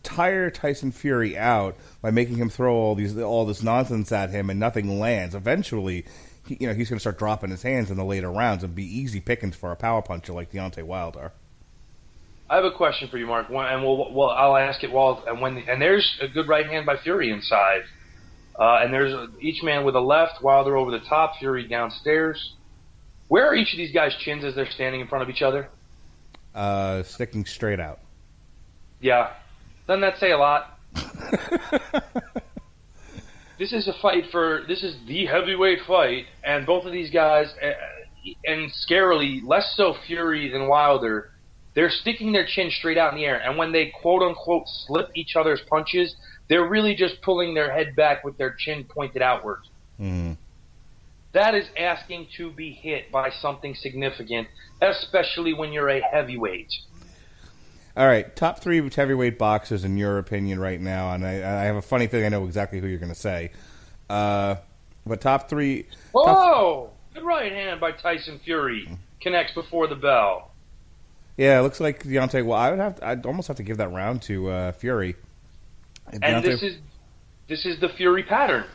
[0.04, 4.50] tire Tyson Fury out by making him throw all these all this nonsense at him
[4.50, 6.06] and nothing lands, eventually,
[6.46, 8.76] he, you know, he's going to start dropping his hands in the later rounds and
[8.76, 11.32] be easy pickings for a power puncher like Deontay Wilder.
[12.52, 15.24] I have a question for you, Mark, One- and we'll, well, I'll ask it while
[15.26, 17.84] and when and there's a good right hand by Fury inside,
[18.60, 22.56] uh, and there's a, each man with a left, Wilder over the top, Fury downstairs.
[23.30, 25.70] Where are each of these guys' chins as they're standing in front of each other?
[26.54, 28.00] Uh, sticking straight out.
[29.00, 29.32] Yeah,
[29.88, 30.78] doesn't that say a lot?
[33.58, 37.48] this is a fight for this is the heavyweight fight, and both of these guys,
[37.64, 37.72] uh,
[38.44, 41.31] and scarily less so Fury than Wilder,
[41.74, 45.10] they're sticking their chin straight out in the air, and when they quote unquote slip
[45.16, 46.16] each other's punches,
[46.50, 49.62] they're really just pulling their head back with their chin pointed outward.
[50.00, 50.38] Mm.
[51.34, 54.50] That is asking to be hit by something significant,
[54.82, 56.74] especially when you're a heavyweight.
[57.96, 61.76] All right, top three heavyweight boxers in your opinion right now, and I, I have
[61.76, 63.52] a funny feeling I know exactly who you're going to say.
[64.10, 64.56] Uh,
[65.06, 65.84] but top three.
[65.84, 66.90] Top, Whoa!
[67.14, 68.88] Good right hand by Tyson Fury
[69.22, 70.51] connects before the bell.
[71.38, 72.46] Yeah, it looks like Deontay.
[72.46, 72.96] Well, I would have.
[72.98, 75.16] To, I'd almost have to give that round to uh, Fury.
[76.12, 76.78] And Deontay- this is
[77.48, 78.66] this is the Fury pattern.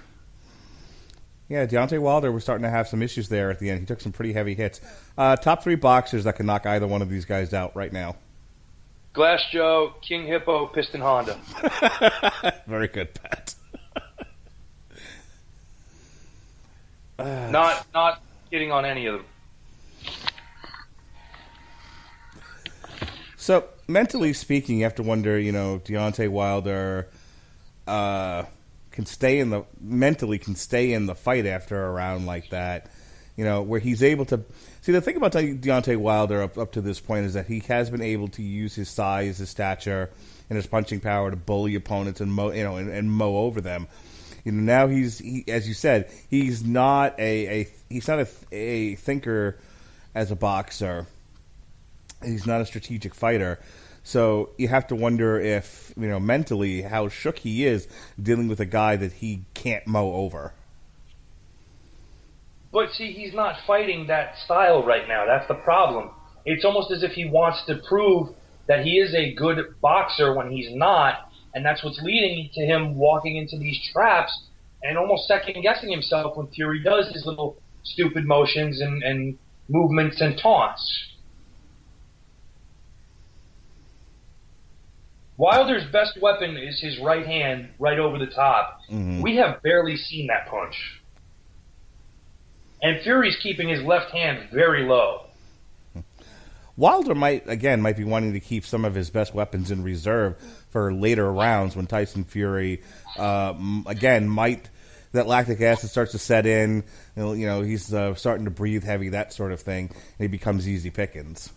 [1.48, 3.80] Yeah, Deontay Wilder was starting to have some issues there at the end.
[3.80, 4.80] He took some pretty heavy hits.
[5.16, 8.16] Uh, top three boxers that can knock either one of these guys out right now.
[9.12, 11.38] Glass Joe, King Hippo, Piston Honda.
[12.66, 13.54] Very good, Pat.
[17.50, 19.24] not not getting on any of them.
[23.46, 25.38] So mentally speaking, you have to wonder.
[25.38, 27.06] You know, Deontay Wilder
[27.86, 28.42] uh,
[28.90, 32.90] can stay in the mentally can stay in the fight after a round like that.
[33.36, 34.40] You know, where he's able to
[34.80, 37.60] see the thing about De- Deontay Wilder up up to this point is that he
[37.68, 40.10] has been able to use his size, his stature,
[40.50, 43.60] and his punching power to bully opponents and mow you know and, and mow over
[43.60, 43.86] them.
[44.42, 48.28] You know, now he's he, as you said, he's not a, a he's not a,
[48.50, 49.56] a thinker
[50.16, 51.06] as a boxer.
[52.24, 53.58] He's not a strategic fighter.
[54.02, 57.88] So you have to wonder if you know mentally how shook he is
[58.20, 60.52] dealing with a guy that he can't mow over.
[62.72, 65.24] But see, he's not fighting that style right now.
[65.26, 66.10] That's the problem.
[66.44, 68.28] It's almost as if he wants to prove
[68.68, 72.96] that he is a good boxer when he's not, and that's what's leading to him
[72.96, 74.32] walking into these traps
[74.82, 80.20] and almost second guessing himself when Fury does his little stupid motions and, and movements
[80.20, 81.15] and taunts.
[85.38, 88.80] Wilder's best weapon is his right hand right over the top.
[88.90, 89.22] Mhm.
[89.22, 91.00] We have barely seen that punch.
[92.82, 95.22] And Fury's keeping his left hand very low.
[96.76, 100.36] Wilder might again might be wanting to keep some of his best weapons in reserve
[100.70, 102.82] for later rounds when Tyson Fury
[103.18, 103.54] uh,
[103.86, 104.68] again might
[105.12, 106.84] that lactic acid starts to set in.
[107.16, 110.18] You know, you know, he's uh, starting to breathe heavy, that sort of thing, and
[110.18, 111.50] he becomes easy pickings.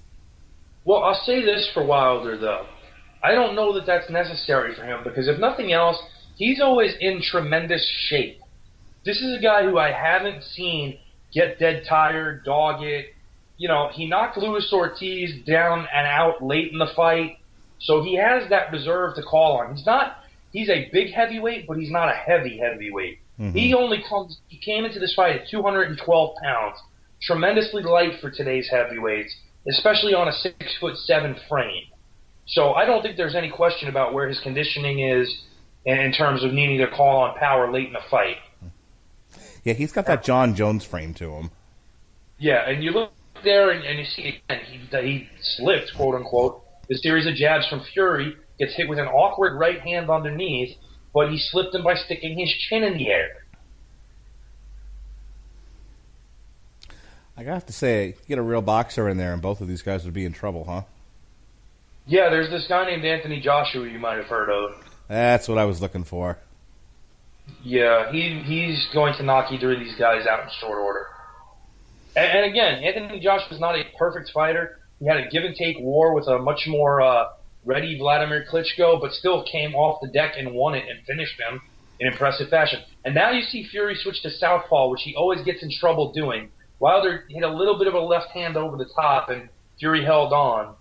[0.86, 2.66] Well, I'll say this for Wilder, though.
[3.24, 5.98] I don't know that that's necessary for him because, if nothing else,
[6.36, 8.40] he's always in tremendous shape.
[9.06, 11.00] This is a guy who I haven't seen
[11.34, 13.14] get dead tired, dog it.
[13.58, 17.38] You know, he knocked Luis Ortiz down and out late in the fight,
[17.80, 19.76] so he has that reserve to call on.
[19.76, 20.18] He's not.
[20.52, 23.20] He's a big heavyweight, but he's not a heavy heavyweight.
[23.40, 23.58] Mm-hmm.
[23.58, 24.38] He only comes.
[24.48, 26.78] He came into this fight at 212 pounds,
[27.22, 29.36] tremendously light for today's heavyweights,
[29.68, 31.84] especially on a six foot seven frame.
[32.50, 35.44] So I don't think there's any question about where his conditioning is
[35.86, 38.38] in terms of needing to call on power late in the fight.
[39.64, 41.52] Yeah, he's got that Jon Jones frame to him.
[42.40, 43.12] Yeah, and you look
[43.44, 46.64] there and, and you see again, he, he slipped, quote unquote.
[46.88, 50.76] The series of jabs from Fury gets hit with an awkward right hand underneath,
[51.14, 53.30] but he slipped him by sticking his chin in the air.
[57.38, 60.04] I have to say, get a real boxer in there, and both of these guys
[60.04, 60.82] would be in trouble, huh?
[62.10, 64.84] Yeah, there's this guy named Anthony Joshua you might have heard of.
[65.08, 66.40] That's what I was looking for.
[67.64, 71.06] Yeah, he he's going to knock either of these guys out in short order.
[72.16, 74.80] And, and again, Anthony Joshua is not a perfect fighter.
[75.00, 77.28] He had a give and take war with a much more uh,
[77.64, 81.62] ready Vladimir Klitschko, but still came off the deck and won it and finished him
[82.00, 82.80] in impressive fashion.
[83.06, 86.50] And now you see Fury switch to southpaw, which he always gets in trouble doing.
[86.80, 90.34] Wilder hit a little bit of a left hand over the top, and Fury held
[90.34, 90.76] on.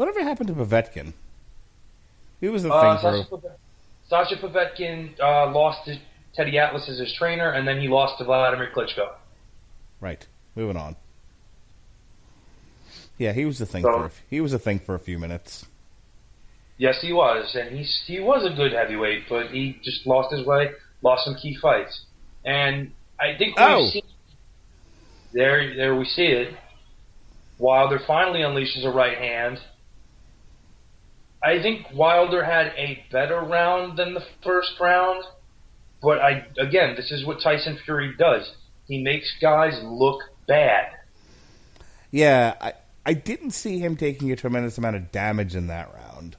[0.00, 1.12] Whatever happened to Povetkin?
[2.40, 3.18] He was the Uh, thing for.
[3.18, 3.56] Sasha, Pove-
[4.08, 5.98] Sasha Povetkin uh, lost to
[6.34, 9.12] Teddy Atlas as his trainer, and then he lost to Vladimir Klitschko.
[10.00, 10.26] Right.
[10.56, 10.96] Moving on.
[13.18, 14.04] Yeah, he was the thing So- for.
[14.06, 15.66] A, he was a thing for a few minutes.
[16.78, 20.46] Yes, he was, and he's he was a good heavyweight, but he just lost his
[20.46, 20.70] way,
[21.02, 22.06] lost some key fights,
[22.46, 23.86] and I think we've Oh.
[23.90, 24.02] seen
[25.34, 25.74] there.
[25.76, 26.54] There we see it.
[27.58, 29.60] Wilder finally unleashes a right hand.
[31.42, 35.24] I think Wilder had a better round than the first round,
[36.02, 38.52] but I again, this is what Tyson Fury does.
[38.86, 40.90] He makes guys look bad.
[42.10, 42.72] Yeah, I
[43.06, 46.36] I didn't see him taking a tremendous amount of damage in that round,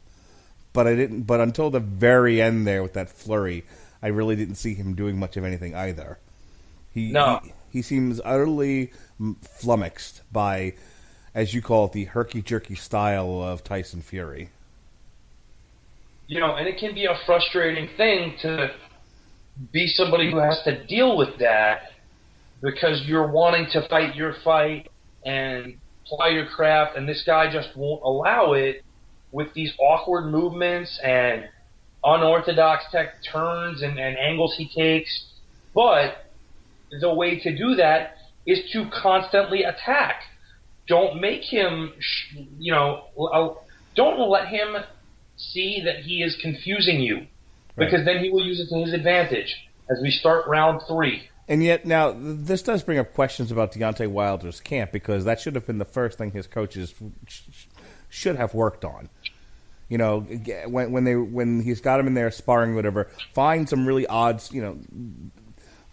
[0.74, 1.24] but I didn't.
[1.24, 3.66] But until the very end there with that flurry,
[4.04, 6.20] I really didn't see him doing much of anything either.
[6.94, 7.40] He No.
[7.44, 10.74] he, he seems utterly mm, flummoxed by,
[11.34, 14.50] as you call it, the herky jerky style of Tyson Fury.
[16.32, 18.72] You know, and it can be a frustrating thing to
[19.74, 21.92] be somebody who has to deal with that
[22.62, 24.88] because you're wanting to fight your fight
[25.26, 25.76] and
[26.06, 28.82] ply your craft, and this guy just won't allow it
[29.34, 31.50] with these awkward movements and
[32.02, 35.26] unorthodox tech turns and, and angles he takes.
[35.76, 36.32] But
[37.02, 38.16] the way to do that
[38.48, 40.22] is to constantly attack.
[40.88, 41.92] Don't make him,
[42.58, 43.58] you know,
[43.96, 44.78] don't let him
[45.42, 47.28] see that he is confusing you
[47.78, 49.56] because then he will use it to his advantage.
[49.90, 51.28] as we start round three.
[51.48, 55.56] And yet, now this does bring up questions about Deontay Wilder's camp because that should
[55.56, 56.94] have been the first thing his coaches
[57.28, 57.42] sh-
[58.10, 59.10] should have worked on.
[59.90, 60.22] You know,
[60.68, 64.42] when when they when he's got him in there sparring, whatever, find some really odd,
[64.52, 64.80] you know,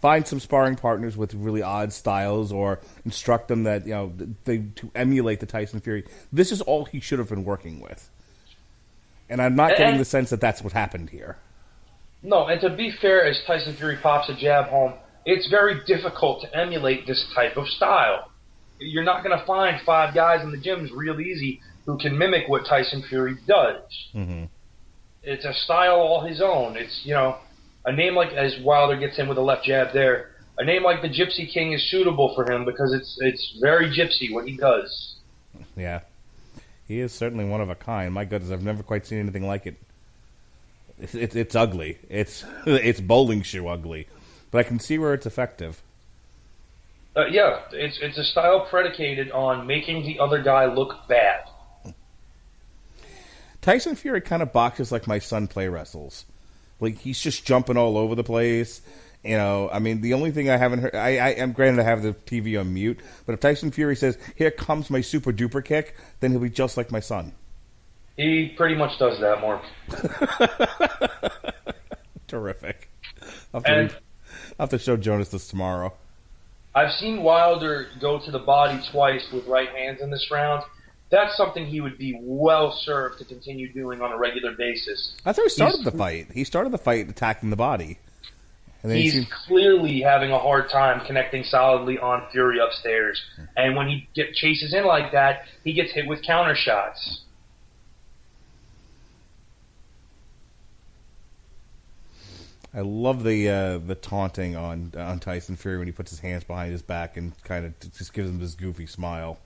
[0.01, 4.13] find some sparring partners with really odd styles, or instruct them that you know
[4.45, 6.05] they to emulate the Tyson Fury.
[6.31, 8.09] This is all he should have been working with,
[9.29, 11.37] and I'm not getting the sense that that's what happened here.
[12.21, 14.93] No, and to be fair, as Tyson Fury pops a jab home,
[15.25, 18.31] it's very difficult to emulate this type of style.
[18.79, 22.47] You're not going to find five guys in the gyms real easy who can mimic
[22.47, 23.81] what Tyson Fury does.
[24.13, 24.45] Mm-hmm.
[25.23, 26.77] It's a style all his own.
[26.77, 27.37] It's you know
[27.85, 30.31] a name like as Wilder gets in with a left jab there.
[30.57, 34.31] A name like the Gypsy King is suitable for him because it's it's very gypsy
[34.33, 35.15] what he does.
[35.75, 36.01] Yeah,
[36.89, 38.11] he is certainly one of a kind.
[38.11, 39.75] My goodness, I've never quite seen anything like it.
[40.99, 41.99] It's it's, it's ugly.
[42.09, 44.07] It's it's bowling shoe ugly,
[44.51, 45.81] but I can see where it's effective.
[47.15, 51.45] Uh, yeah, it's it's a style predicated on making the other guy look bad.
[53.61, 56.25] Tyson Fury kind of boxes like my son play wrestles.
[56.79, 58.81] Like he's just jumping all over the place.
[59.23, 61.83] You know, I mean, the only thing I haven't heard, I, I am granted I
[61.83, 65.63] have the TV on mute, but if Tyson Fury says, "Here comes my super duper
[65.63, 67.33] kick," then he'll be just like my son.
[68.15, 69.61] He pretty much does that more.
[72.27, 72.89] Terrific.
[73.53, 73.97] I'll have, to And- re-
[74.59, 75.93] I'll have to show Jonas this tomorrow.
[76.75, 80.63] I've seen Wilder go to the body twice with right hands in this round.
[81.09, 85.13] That's something he would be well served to continue doing on a regular basis.
[85.23, 86.27] That's how he started He's- the fight.
[86.31, 88.08] He started the fight attacking the body, and then he
[88.83, 93.21] He's clearly having a hard time connecting solidly on Fury upstairs.
[93.57, 97.21] And when he get chases in like that, he gets hit with counter shots.
[102.73, 106.43] I love the uh, the taunting on on Tyson Fury when he puts his hands
[106.43, 109.39] behind his back and kind of just gives him this goofy smile.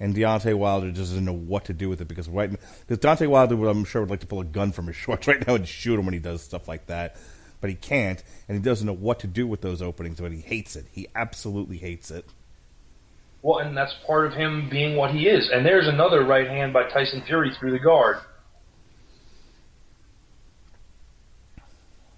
[0.00, 3.68] And Deontay Wilder doesn't know what to do with it because right because Deontay Wilder
[3.68, 5.98] I'm sure would like to pull a gun from his shorts right now and shoot
[5.98, 7.16] him when he does stuff like that,
[7.62, 10.20] but he can't and he doesn't know what to do with those openings.
[10.20, 10.84] But he hates it.
[10.92, 12.26] He absolutely hates it.
[13.40, 15.48] Well, and that's part of him being what he is.
[15.50, 18.18] And there's another right hand by Tyson Fury through the guard.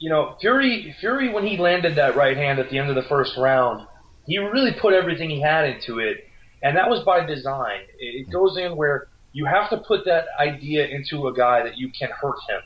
[0.01, 3.09] You know, Fury Fury when he landed that right hand at the end of the
[3.09, 3.87] first round,
[4.27, 6.27] he really put everything he had into it,
[6.63, 7.81] and that was by design.
[7.99, 11.91] It goes in where you have to put that idea into a guy that you
[11.91, 12.61] can hurt him.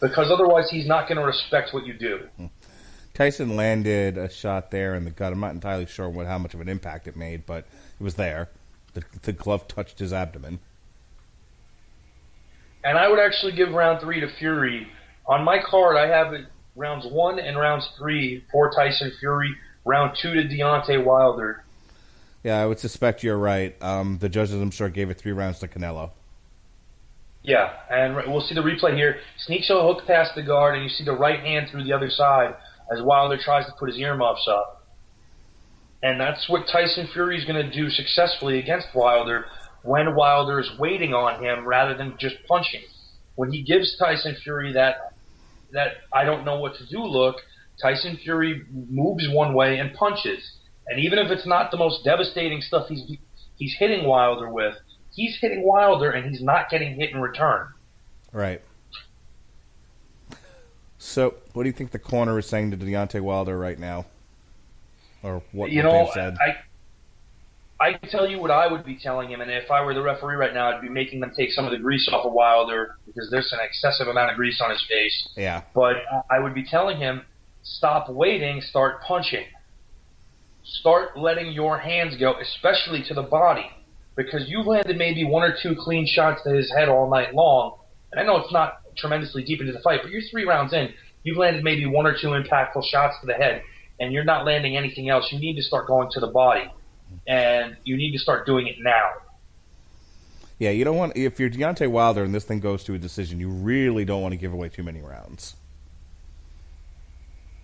[0.00, 2.28] Because otherwise he's not going to respect what you do.
[3.14, 5.32] Tyson landed a shot there in the gut.
[5.32, 7.66] I'm not entirely sure what how much of an impact it made, but
[7.98, 8.50] it was there.
[8.92, 10.58] The, the glove touched his abdomen.
[12.84, 14.86] And I would actually give round three to Fury.
[15.26, 19.56] On my card, I have it rounds one and rounds three for Tyson Fury.
[19.84, 21.64] Round two to Deontay Wilder.
[22.42, 23.74] Yeah, I would suspect you're right.
[23.82, 26.10] Um, the judges, I'm sure, gave it three rounds to Canelo.
[27.46, 29.20] Yeah, and we'll see the replay here.
[29.38, 32.10] Sneaks a hook past the guard, and you see the right hand through the other
[32.10, 32.56] side
[32.92, 34.84] as Wilder tries to put his earmuffs up.
[36.02, 39.46] And that's what Tyson Fury is going to do successfully against Wilder
[39.84, 42.82] when Wilder is waiting on him rather than just punching.
[43.36, 44.96] When he gives Tyson Fury that
[45.72, 47.36] that I don't know what to do look,
[47.80, 50.50] Tyson Fury moves one way and punches.
[50.88, 53.18] And even if it's not the most devastating stuff he's
[53.56, 54.74] he's hitting Wilder with,
[55.16, 57.68] he's hitting Wilder and he's not getting hit in return.
[58.32, 58.60] Right.
[60.98, 64.06] So, what do you think the corner is saying to Deontay Wilder right now?
[65.22, 66.36] Or what, you what know, they've said?
[66.40, 66.56] I
[67.78, 70.02] I can tell you what I would be telling him, and if I were the
[70.02, 72.96] referee right now, I'd be making them take some of the grease off of Wilder
[73.06, 75.28] because there's an excessive amount of grease on his face.
[75.36, 75.62] yeah.
[75.74, 75.96] But
[76.30, 77.22] I would be telling him,
[77.62, 79.44] stop waiting, start punching.
[80.64, 83.70] Start letting your hands go, especially to the body,
[84.16, 87.78] because you've landed maybe one or two clean shots to his head all night long.
[88.10, 90.92] And I know it's not tremendously deep into the fight, but you're three rounds in.
[91.22, 93.62] You've landed maybe one or two impactful shots to the head,
[94.00, 95.30] and you're not landing anything else.
[95.30, 96.72] You need to start going to the body,
[97.26, 99.10] and you need to start doing it now.
[100.58, 103.38] Yeah, you don't want if you're Deontay Wilder and this thing goes to a decision,
[103.38, 105.54] you really don't want to give away too many rounds.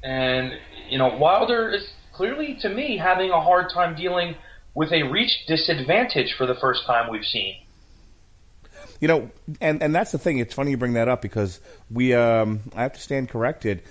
[0.02, 0.52] And,
[0.90, 4.34] you know, Wilder is clearly, to me, having a hard time dealing
[4.74, 7.56] with a reach disadvantage for the first time we've seen.
[9.00, 10.38] You know, and and that's the thing.
[10.38, 11.60] It's funny you bring that up because
[11.90, 13.82] we um I have to stand corrected.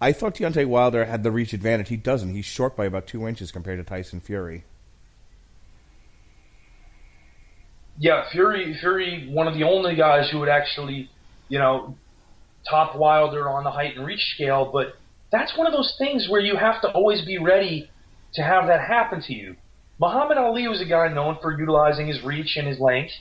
[0.00, 1.88] I thought Deontay Wilder had the reach advantage.
[1.88, 2.34] He doesn't.
[2.34, 4.64] He's short by about two inches compared to Tyson Fury.
[7.98, 11.10] Yeah, Fury, Fury, one of the only guys who would actually,
[11.50, 11.96] you know,
[12.66, 14.70] top Wilder on the height and reach scale.
[14.72, 14.94] But
[15.30, 17.90] that's one of those things where you have to always be ready
[18.34, 19.56] to have that happen to you.
[20.00, 23.12] Muhammad Ali was a guy known for utilizing his reach and his length.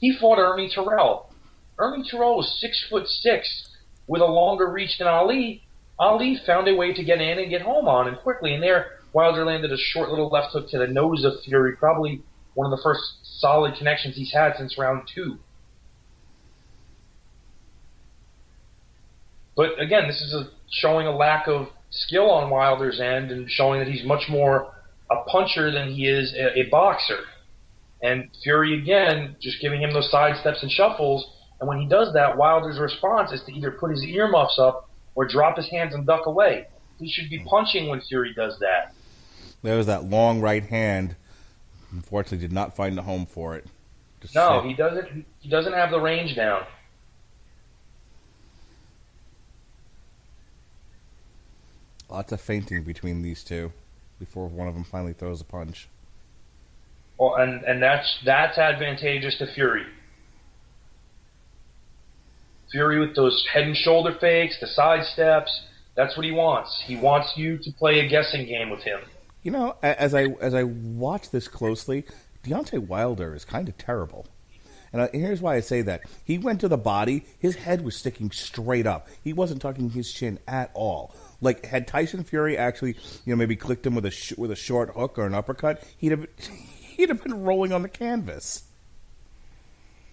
[0.00, 1.30] He fought Ernie Terrell.
[1.78, 3.68] Ernie Terrell was six foot six
[4.08, 5.62] with a longer reach than Ali.
[6.00, 8.98] Ali found a way to get in and get home on him quickly, and there
[9.12, 12.22] Wilder landed a short little left hook to the nose of Fury, probably
[12.54, 15.38] one of the first solid connections he's had since round two.
[19.56, 23.78] But again, this is a, showing a lack of skill on Wilder's end and showing
[23.78, 24.72] that he's much more
[25.10, 27.20] a puncher than he is a, a boxer.
[28.02, 31.26] And Fury again, just giving him those side steps and shuffles.
[31.60, 35.26] And when he does that, Wilder's response is to either put his earmuffs up or
[35.26, 36.66] drop his hands and duck away.
[36.98, 38.94] He should be punching when Fury does that.
[39.62, 41.16] There was that long right hand.
[41.90, 43.66] Unfortunately, did not find a home for it.
[44.20, 44.68] Just no, sit.
[44.68, 45.26] he doesn't.
[45.40, 46.64] He doesn't have the range down.
[52.08, 53.72] Lots of feinting between these two
[54.18, 55.88] before one of them finally throws a punch.
[57.18, 59.86] Well, and and that's that's advantageous to Fury.
[62.70, 65.62] Fury with those head and shoulder fakes, the side steps.
[65.94, 66.82] That's what he wants.
[66.84, 69.00] He wants you to play a guessing game with him.
[69.42, 72.04] You know, as I as I watch this closely,
[72.44, 74.26] Deontay Wilder is kind of terrible.
[74.92, 76.02] Uh, and here's why I say that.
[76.24, 79.08] He went to the body, his head was sticking straight up.
[79.22, 81.14] He wasn't tucking his chin at all.
[81.40, 84.56] Like had Tyson Fury actually, you know, maybe clicked him with a sh- with a
[84.56, 88.64] short hook or an uppercut, he'd have he'd have been rolling on the canvas.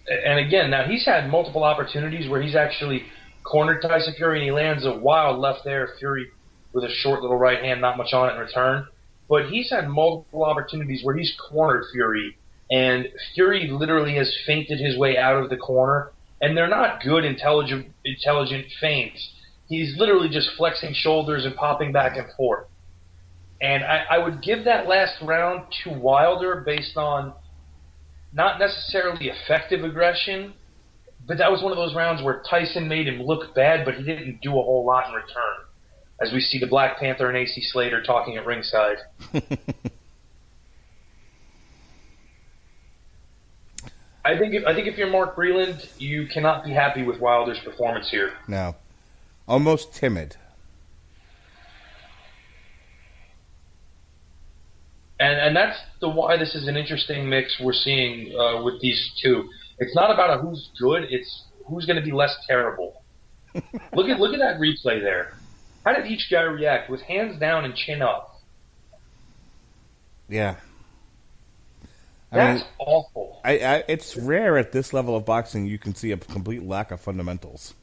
[0.08, 3.04] And again, now he's had multiple opportunities where he's actually
[3.42, 5.94] cornered Tyson Fury and he lands a wild left there.
[5.98, 6.28] Fury
[6.74, 8.86] with a short little right hand, not much on it in return.
[9.28, 12.36] But he's had multiple opportunities where he's cornered Fury,
[12.70, 16.10] and Fury literally has feinted his way out of the corner.
[16.42, 19.30] And they're not good, intelligent, intelligent feints
[19.68, 22.66] he's literally just flexing shoulders and popping back and forth.
[23.60, 27.32] And I, I would give that last round to Wilder based on
[28.32, 30.54] not necessarily effective aggression,
[31.26, 34.02] but that was one of those rounds where Tyson made him look bad, but he
[34.02, 35.64] didn't do a whole lot in return.
[36.20, 38.98] As we see the Black Panther and AC Slater talking at ringside.
[44.26, 47.58] I think if, I think if you're Mark Breland, you cannot be happy with Wilder's
[47.58, 48.32] performance here.
[48.48, 48.74] No,
[49.46, 50.36] almost timid.
[55.20, 59.12] And and that's the why this is an interesting mix we're seeing uh, with these
[59.22, 59.48] two.
[59.78, 63.02] It's not about who's good; it's who's going to be less terrible.
[63.54, 65.34] look at look at that replay there.
[65.84, 68.40] How did each guy react with hands down and chin up?
[70.28, 70.56] Yeah.
[72.32, 73.40] I That's mean, awful.
[73.44, 76.90] I, I, it's rare at this level of boxing you can see a complete lack
[76.90, 77.74] of fundamentals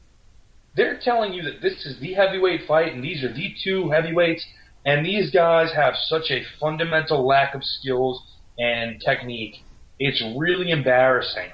[0.74, 4.46] they're telling you that this is the heavyweight fight and these are the two heavyweights,
[4.84, 8.22] and these guys have such a fundamental lack of skills
[8.58, 9.62] and technique.
[9.98, 11.50] It's really embarrassing.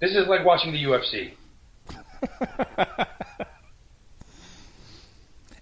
[0.00, 1.32] This is like watching the UFC.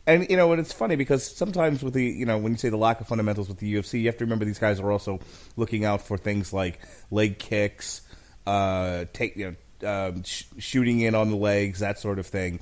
[0.06, 2.68] and you know, and it's funny because sometimes with the you know when you say
[2.68, 5.20] the lack of fundamentals with the UFC, you have to remember these guys are also
[5.56, 8.00] looking out for things like leg kicks,
[8.46, 12.60] uh, take you know um, sh- shooting in on the legs, that sort of thing.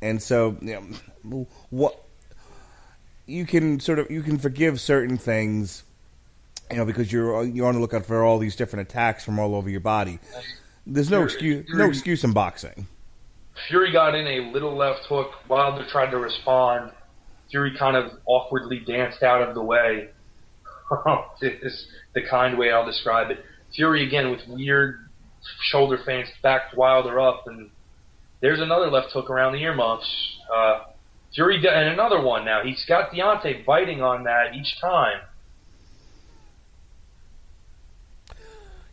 [0.00, 2.04] And so, you know, what
[3.26, 5.84] you can sort of you can forgive certain things,
[6.70, 9.54] you know, because you're you're on the lookout for all these different attacks from all
[9.54, 10.18] over your body.
[10.86, 12.86] There's no excuse no excuse in boxing.
[13.68, 15.32] Fury got in a little left hook.
[15.48, 16.92] Wilder tried to respond.
[17.50, 20.08] Fury kind of awkwardly danced out of the way.
[21.40, 23.44] this the kind way I'll describe it.
[23.74, 25.07] Fury again with weird
[25.60, 27.70] shoulder feints backed Wilder up, and
[28.40, 30.38] there's another left hook around the earmuffs.
[30.54, 30.80] Uh,
[31.34, 32.62] Fury and another one now.
[32.62, 35.20] He's got Deontay biting on that each time.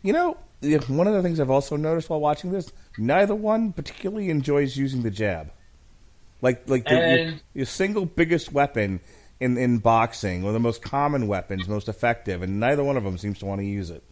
[0.02, 0.36] You know,
[0.88, 5.02] one of the things I've also noticed while watching this, neither one particularly enjoys using
[5.02, 5.50] the jab.
[6.42, 9.00] Like, like the, your, your single biggest weapon
[9.40, 13.18] in in boxing, or the most common weapons, most effective, and neither one of them
[13.18, 14.04] seems to want to use it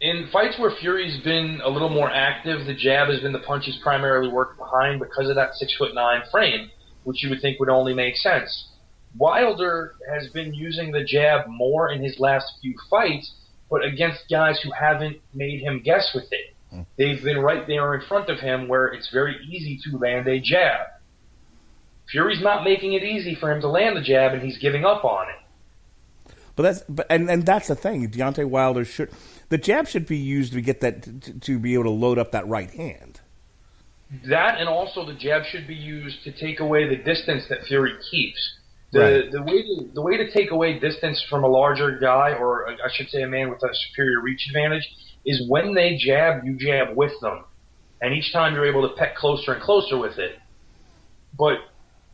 [0.00, 3.64] in fights where Fury's been a little more active, the jab has been the punch
[3.64, 6.70] he's primarily worked behind because of that six foot nine frame,
[7.04, 8.68] which you would think would only make sense.
[9.16, 13.32] Wilder has been using the jab more in his last few fights,
[13.70, 16.54] but against guys who haven't made him guess with it.
[16.70, 16.82] Hmm.
[16.98, 20.38] They've been right there in front of him where it's very easy to land a
[20.40, 20.88] jab.
[22.10, 25.04] Fury's not making it easy for him to land the jab, and he's giving up
[25.04, 26.34] on it.
[26.54, 28.08] But that's but and, and that's the thing.
[28.10, 29.10] Deontay Wilder should
[29.48, 32.32] the jab should be used to get that to, to be able to load up
[32.32, 33.20] that right hand.
[34.24, 37.94] that and also the jab should be used to take away the distance that Fury
[38.10, 38.54] keeps.
[38.92, 39.30] The Right.
[39.32, 42.76] the way to the way to take away distance from a larger guy, or uh,
[42.84, 44.88] I should say a man with a superior reach advantage,
[45.24, 47.44] is when they jab, you jab with them,
[48.00, 50.38] and each time you're able to peck closer and closer with it.
[51.36, 51.58] But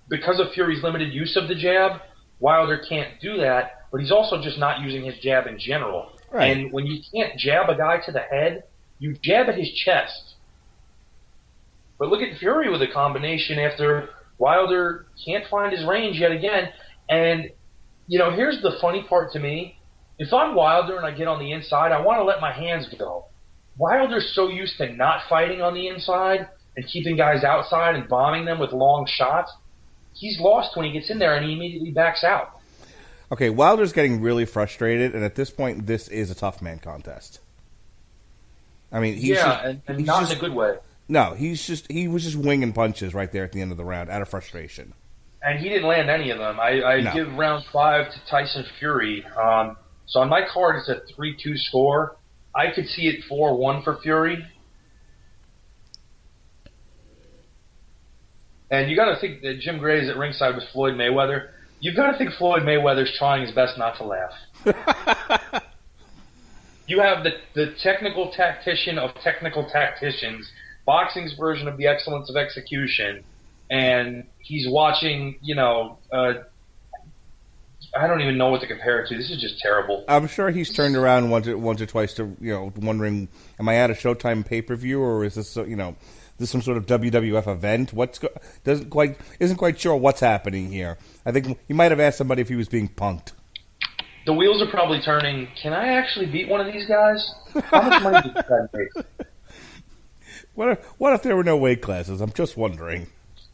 [0.09, 2.01] because of Fury's limited use of the jab,
[2.41, 3.87] Wilder can't do that.
[3.93, 6.12] But he's also just not using his jab in general.
[6.33, 6.57] Right.
[6.57, 8.64] And when you can't jab a guy to the head,
[8.99, 10.35] you jab at his chest.
[11.99, 14.09] But look at Fury with a combination after
[14.39, 16.70] Wilder can't find his range yet again.
[17.09, 17.51] And,
[18.07, 19.78] you know, here's the funny part to me.
[20.18, 22.89] If I'm Wilder and I get on the inside, I want to let my hands
[22.99, 23.26] go.
[23.78, 28.45] Wilder's so used to not fighting on the inside and keeping guys outside and bombing
[28.45, 29.53] them with long shots.
[30.14, 32.51] He's lost when he gets in there and he immediately backs out.
[33.33, 37.41] Okay, Wilder's getting really frustrated, and at this point, this is a tough man contest.
[38.93, 40.76] I mean, he's yeah, just, and, and not just- in a good way.
[41.09, 43.85] no, he's just he was just winging punches right there at the end of the
[43.85, 44.93] round out of frustration.
[45.43, 46.61] and he didn't land any of them.
[46.61, 47.14] I, I No.
[47.14, 49.24] give round five to Tyson Fury.
[49.24, 49.76] Um,
[50.07, 52.16] so on my card, it's a three-two score.
[52.55, 54.45] I could see it four-one for Fury.
[58.70, 61.49] And you got to think that Jim Gray is at ringside with Floyd Mayweather.
[61.83, 64.33] You've got to think Floyd Mayweather's trying his best not to laugh.
[66.87, 70.49] you have the the technical tactician of technical tacticians,
[70.87, 73.24] boxing's version of the excellence of execution,
[73.68, 75.41] and he's watching.
[75.43, 76.35] You know, uh,
[77.99, 79.16] I don't even know what to compare it to.
[79.16, 80.05] This is just terrible.
[80.07, 83.26] I'm sure he's turned around once or, once or twice to you know wondering,
[83.59, 85.97] am I at a Showtime pay per view or is this you know
[86.39, 87.93] this some sort of WWF event?
[87.93, 88.28] What's go-
[88.64, 90.99] doesn't quite isn't quite sure what's happening here.
[91.26, 93.33] I think he might have asked somebody if he was being punked.
[94.24, 95.49] The wheels are probably turning.
[95.61, 97.35] Can I actually beat one of these guys?
[97.64, 99.07] How much money does this guy make?
[100.55, 102.20] What if, what if there were no weight classes?
[102.20, 103.07] I'm just wondering.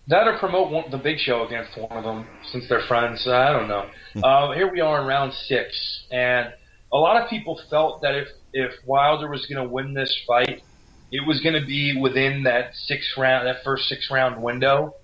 [0.09, 3.27] That or promote one, the Big Show against one of them since they're friends.
[3.29, 3.87] I don't know.
[4.25, 6.53] uh, here we are in round six, and
[6.93, 10.63] a lot of people felt that if if Wilder was going to win this fight,
[11.11, 14.95] it was going to be within that six round, that first six round window,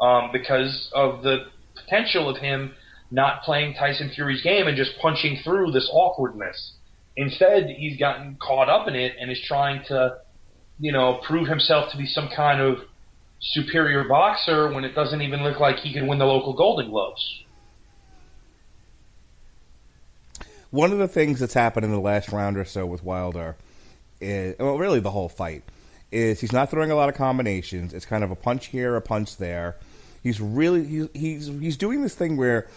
[0.00, 2.74] um, because of the potential of him
[3.10, 6.72] not playing Tyson Fury's game and just punching through this awkwardness.
[7.16, 10.18] Instead, he's gotten caught up in it and is trying to,
[10.78, 12.78] you know, prove himself to be some kind of
[13.40, 17.42] superior boxer when it doesn't even look like he can win the local Golden Gloves.
[20.70, 23.56] One of the things that's happened in the last round or so with Wilder,
[24.20, 25.64] is, well, really the whole fight,
[26.10, 27.92] is he's not throwing a lot of combinations.
[27.92, 29.76] It's kind of a punch here, a punch there.
[30.22, 32.68] He's really he's he's, he's doing this thing where,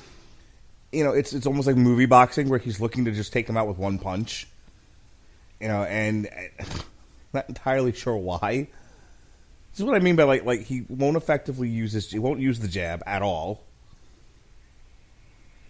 [0.92, 3.58] you know, it's it's almost like movie boxing where he's looking to just take him
[3.58, 4.48] out with one punch.
[5.60, 6.30] You know, and
[7.34, 8.68] not entirely sure why.
[9.72, 12.40] This is what I mean by like like he won't effectively use his he won't
[12.40, 13.64] use the jab at all.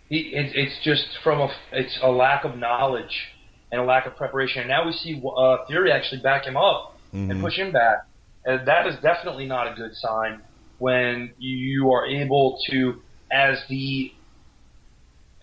[0.09, 3.29] He, it, it's just from a it's a lack of knowledge
[3.71, 4.61] and a lack of preparation.
[4.61, 8.05] And now we see uh, Fury actually back him up and push him back.
[8.45, 10.41] And that is definitely not a good sign
[10.77, 13.01] when you are able to,
[13.31, 14.13] as the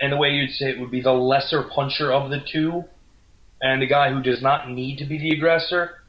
[0.00, 2.84] and the way you'd say it would be the lesser puncher of the two,
[3.62, 6.02] and the guy who does not need to be the aggressor,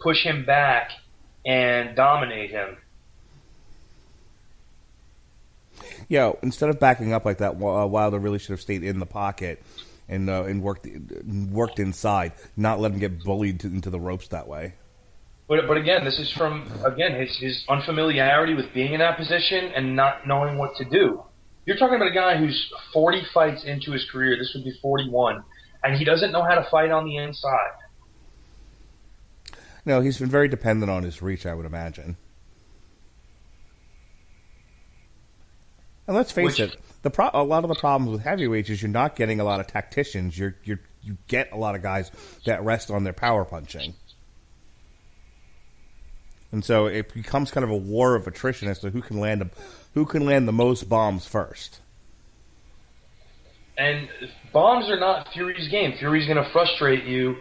[0.00, 0.90] push him back
[1.44, 2.78] and dominate him.
[6.08, 9.06] Yeah, instead of backing up like that, uh, Wilder really should have stayed in the
[9.06, 9.62] pocket
[10.08, 10.86] and uh, and worked
[11.50, 14.74] worked inside, not let him get bullied to, into the ropes that way.
[15.48, 19.72] But but again, this is from again his his unfamiliarity with being in that position
[19.74, 21.22] and not knowing what to do.
[21.66, 24.36] You're talking about a guy who's 40 fights into his career.
[24.38, 25.42] This would be 41,
[25.82, 27.70] and he doesn't know how to fight on the inside.
[29.86, 32.16] No, he's been very dependent on his reach, I would imagine.
[36.06, 38.82] And let's face Which- it, the pro- a lot of the problems with heavyweights is
[38.82, 40.36] you're not getting a lot of tacticians.
[40.36, 42.10] You're you you get a lot of guys
[42.46, 43.94] that rest on their power punching.
[46.50, 49.42] And so it becomes kind of a war of attrition as to who can land
[49.42, 49.50] a,
[49.92, 51.80] who can land the most bombs first.
[53.76, 54.08] And
[54.52, 55.92] bombs are not Fury's game.
[55.98, 57.36] Fury's going to frustrate you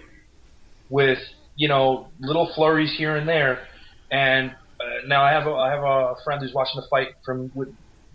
[0.90, 1.20] with
[1.56, 3.66] you know little flurries here and there.
[4.12, 7.50] And uh, now I have a, I have a friend who's watching the fight from
[7.56, 7.74] with,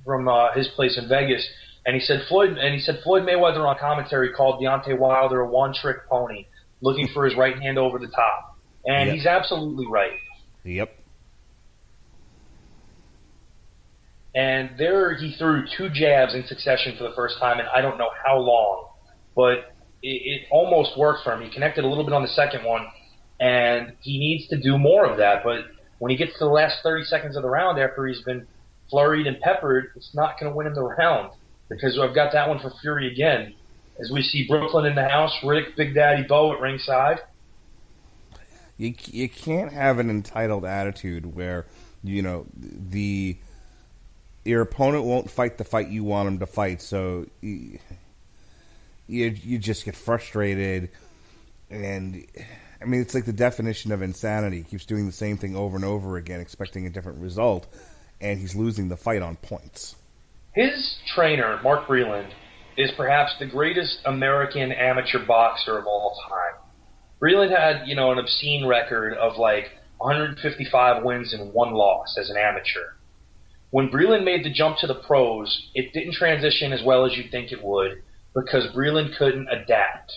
[0.08, 1.46] from uh, his place in Vegas,
[1.84, 5.50] and he said Floyd and he said Floyd Mayweather on commentary called Deontay Wilder a
[5.50, 6.46] one-trick pony,
[6.80, 8.56] looking for his right hand over the top,
[8.86, 9.14] and Yep.
[9.14, 10.12] he's absolutely right.
[10.64, 10.94] Yep.
[14.34, 17.98] And there he threw two jabs in succession for the first time, and I don't
[17.98, 18.86] know how long,
[19.36, 19.58] but
[20.02, 21.42] it, it almost worked for him.
[21.42, 22.86] He connected a little bit on the second one,
[23.40, 25.42] and he needs to do more of that.
[25.44, 25.64] But
[25.98, 28.46] when he gets to the last 30 seconds of the round after he's been
[28.90, 31.30] flurried and peppered, it's not going to win him the round
[31.68, 33.54] because I've got that one for Fury again.
[34.00, 37.20] As we see Brooklyn in the house, Rick, Big Daddy Bo at ringside.
[38.76, 41.66] You you can't have an entitled attitude where
[42.04, 43.36] you know the
[44.44, 47.80] your opponent won't fight the fight you want him to fight, so you
[49.08, 50.90] you, you just get frustrated
[51.70, 52.24] and
[52.80, 54.58] I mean, it's like the definition of insanity.
[54.58, 57.66] He keeps doing the same thing over and over again, expecting a different result,
[58.20, 59.96] and he's losing the fight on points.
[60.52, 62.30] His trainer, Mark Breland,
[62.76, 66.60] is perhaps the greatest American amateur boxer of all time.
[67.20, 69.66] Breland had, you know, an obscene record of like
[69.98, 72.94] 155 wins and one loss as an amateur.
[73.70, 77.30] When Breland made the jump to the pros, it didn't transition as well as you'd
[77.30, 78.02] think it would
[78.34, 80.12] because Breland couldn't adapt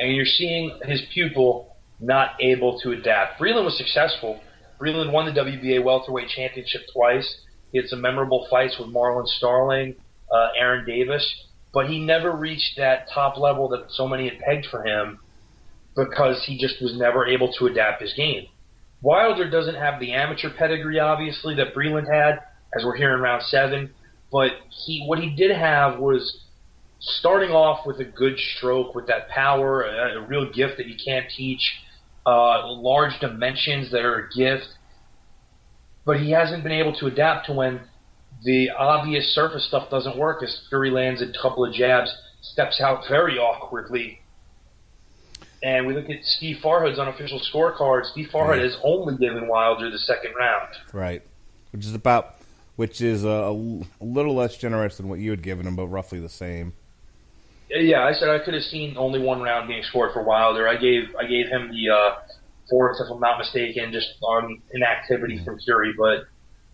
[0.00, 3.38] and you're seeing his pupil not able to adapt.
[3.38, 4.40] Breland was successful.
[4.80, 7.36] Breland won the WBA welterweight championship twice.
[7.72, 9.94] He had some memorable fights with Marlon Starling,
[10.32, 14.66] uh, Aaron Davis, but he never reached that top level that so many had pegged
[14.70, 15.18] for him
[15.94, 18.46] because he just was never able to adapt his game.
[19.02, 22.40] Wilder doesn't have the amateur pedigree, obviously, that Breland had,
[22.76, 23.90] as we're here in round seven,
[24.30, 24.52] but
[24.84, 26.44] he what he did have was
[27.00, 30.96] starting off with a good stroke, with that power, a, a real gift that you
[31.02, 31.62] can't teach,
[32.26, 34.68] uh, large dimensions that are a gift.
[36.04, 37.80] But he hasn't been able to adapt to when
[38.44, 40.42] the obvious surface stuff doesn't work.
[40.42, 44.20] As Fury lands a couple of jabs, steps out very awkwardly.
[45.62, 48.06] And we look at Steve Farhood's unofficial scorecard.
[48.06, 48.62] Steve Farhood right.
[48.62, 50.68] has only given Wilder the second round.
[50.92, 51.22] Right,
[51.70, 52.36] which is about,
[52.76, 53.52] which is a, a
[54.00, 56.72] little less generous than what you had given him, but roughly the same.
[57.70, 60.68] Yeah, I said I could have seen only one round being scored for Wilder.
[60.68, 62.14] I gave I gave him the uh,
[62.68, 65.44] fourth, if I'm not mistaken, just on inactivity mm-hmm.
[65.44, 66.24] from Fury, but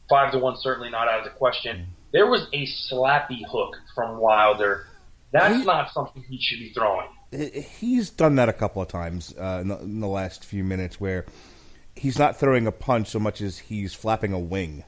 [0.09, 1.77] five to one certainly not out of the question.
[1.77, 1.91] Mm-hmm.
[2.13, 4.87] There was a slappy hook from Wilder.
[5.33, 7.09] That's he, not something he should be throwing.
[7.33, 11.01] He's done that a couple of times uh, in, the, in the last few minutes
[11.01, 11.27] where
[11.95, 14.85] he's not throwing a punch so much as he's flapping a wing.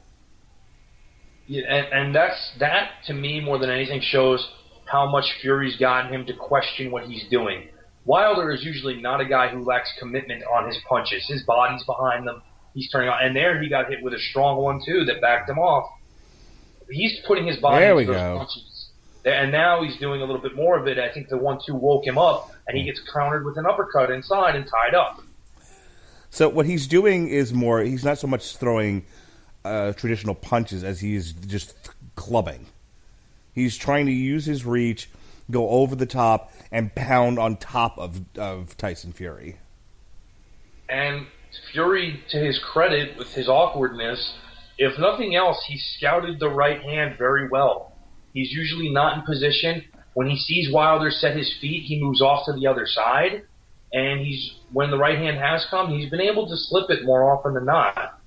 [1.45, 4.47] Yeah, and, and that's that to me more than anything shows
[4.89, 7.67] how much Fury's gotten him to question what he's doing.
[8.05, 11.25] Wilder is usually not a guy who lacks commitment on his punches.
[11.27, 12.41] His body's behind them.
[12.73, 15.49] He's turning on, and there he got hit with a strong one too that backed
[15.49, 15.89] him off.
[16.89, 18.37] He's putting his body there we those go.
[18.37, 18.89] punches,
[19.25, 20.97] and now he's doing a little bit more of it.
[20.97, 24.55] I think the one-two woke him up, and he gets countered with an uppercut inside
[24.55, 25.21] and tied up.
[26.31, 27.81] So what he's doing is more.
[27.81, 29.05] He's not so much throwing
[29.65, 31.75] uh, traditional punches as he's just
[32.15, 32.65] clubbing.
[33.53, 35.09] He's trying to use his reach,
[35.49, 39.57] go over the top, and pound on top of, of Tyson Fury.
[40.87, 41.27] And
[41.71, 44.33] Fury, to his credit, with his awkwardness,
[44.77, 47.93] if nothing else, he scouted the right hand very well.
[48.33, 49.83] He's usually not in position.
[50.13, 53.43] When he sees Wilder set his feet, he moves off to the other side.
[53.91, 57.31] And he's when the right hand has come, he's been able to slip it more
[57.31, 58.19] often than not.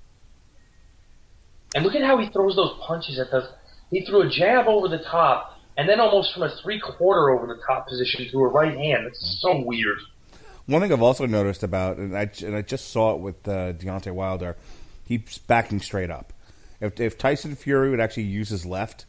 [1.73, 3.49] And look at how he throws those punches at the
[3.93, 7.47] he threw a jab over the top, and then almost from a three quarter over
[7.47, 9.07] the top position threw a right hand.
[9.07, 9.99] It's so weird.
[10.65, 13.73] One thing I've also noticed about, and I, and I just saw it with uh,
[13.73, 14.55] Deontay Wilder,
[15.05, 16.31] he's backing straight up.
[16.79, 19.05] If, if Tyson Fury would actually use his left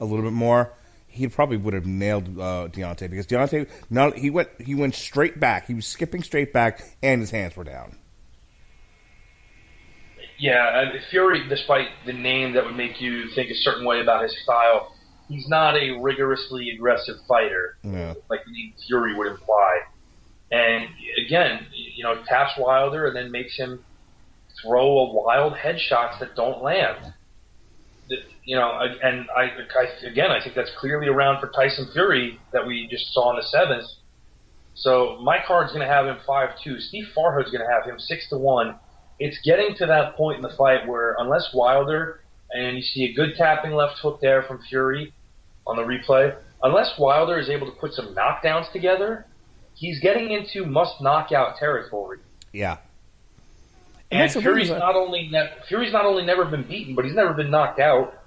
[0.00, 0.72] a little bit more,
[1.06, 5.40] he probably would have nailed uh, Deontay because Deontay not he went he went straight
[5.40, 5.66] back.
[5.66, 7.96] He was skipping straight back, and his hands were down.
[10.38, 14.22] Yeah, uh, Fury, despite the name that would make you think a certain way about
[14.22, 14.94] his style,
[15.28, 18.14] he's not a rigorously aggressive fighter, yeah.
[18.30, 19.80] like the name Fury would imply.
[20.50, 20.86] And
[21.26, 23.84] again, you know, taps Wilder and then makes him
[24.62, 27.14] throw a wild headshots that don't land.
[28.44, 32.66] You know, and I, I again, I think that's clearly around for Tyson Fury that
[32.66, 33.84] we just saw in the seventh.
[34.74, 36.80] So my card's going to have him five two.
[36.80, 38.76] Steve Farhood's going to have him six to one
[39.18, 42.20] it's getting to that point in the fight where unless Wilder
[42.52, 45.12] and you see a good tapping left hook there from Fury
[45.66, 49.26] on the replay, unless Wilder is able to put some knockdowns together,
[49.74, 52.18] he's getting into must knockout territory.
[52.52, 52.78] Yeah.
[54.10, 57.34] And, and Fury's not only ne- Fury's not only never been beaten, but he's never
[57.34, 58.17] been knocked out.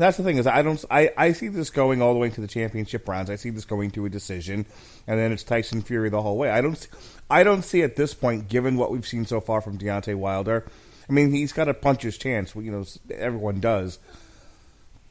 [0.00, 2.40] That's the thing is I don't I, I see this going all the way to
[2.40, 3.28] the championship rounds.
[3.28, 4.64] I see this going to a decision,
[5.06, 6.48] and then it's Tyson Fury the whole way.
[6.48, 6.88] I don't
[7.28, 10.64] I don't see at this point, given what we've seen so far from Deontay Wilder.
[11.06, 12.54] I mean, he's got a puncher's chance.
[12.54, 13.98] You know, everyone does.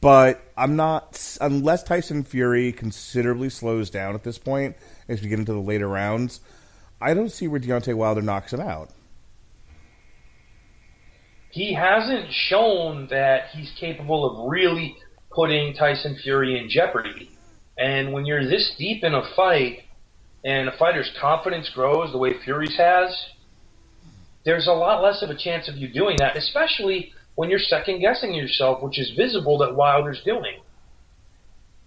[0.02, 4.76] But I'm not unless Tyson Fury considerably slows down at this point
[5.08, 6.40] as we get into the later rounds.
[7.00, 8.90] I don't see where Deontay Wilder knocks him out.
[11.52, 14.96] He hasn't shown that he's capable of really
[15.32, 17.32] putting Tyson Fury in jeopardy.
[17.78, 19.84] And when you're this deep in a fight,
[20.44, 23.28] and a fighter's confidence grows the way Fury's has,
[24.46, 28.00] there's a lot less of a chance of you doing that, especially when you're second
[28.00, 30.62] guessing yourself, which is visible that Wilder's doing.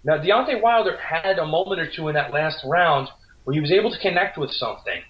[0.03, 3.07] Now, Deontay Wilder had a moment or two in that last round
[3.43, 5.01] where he was able to connect with something,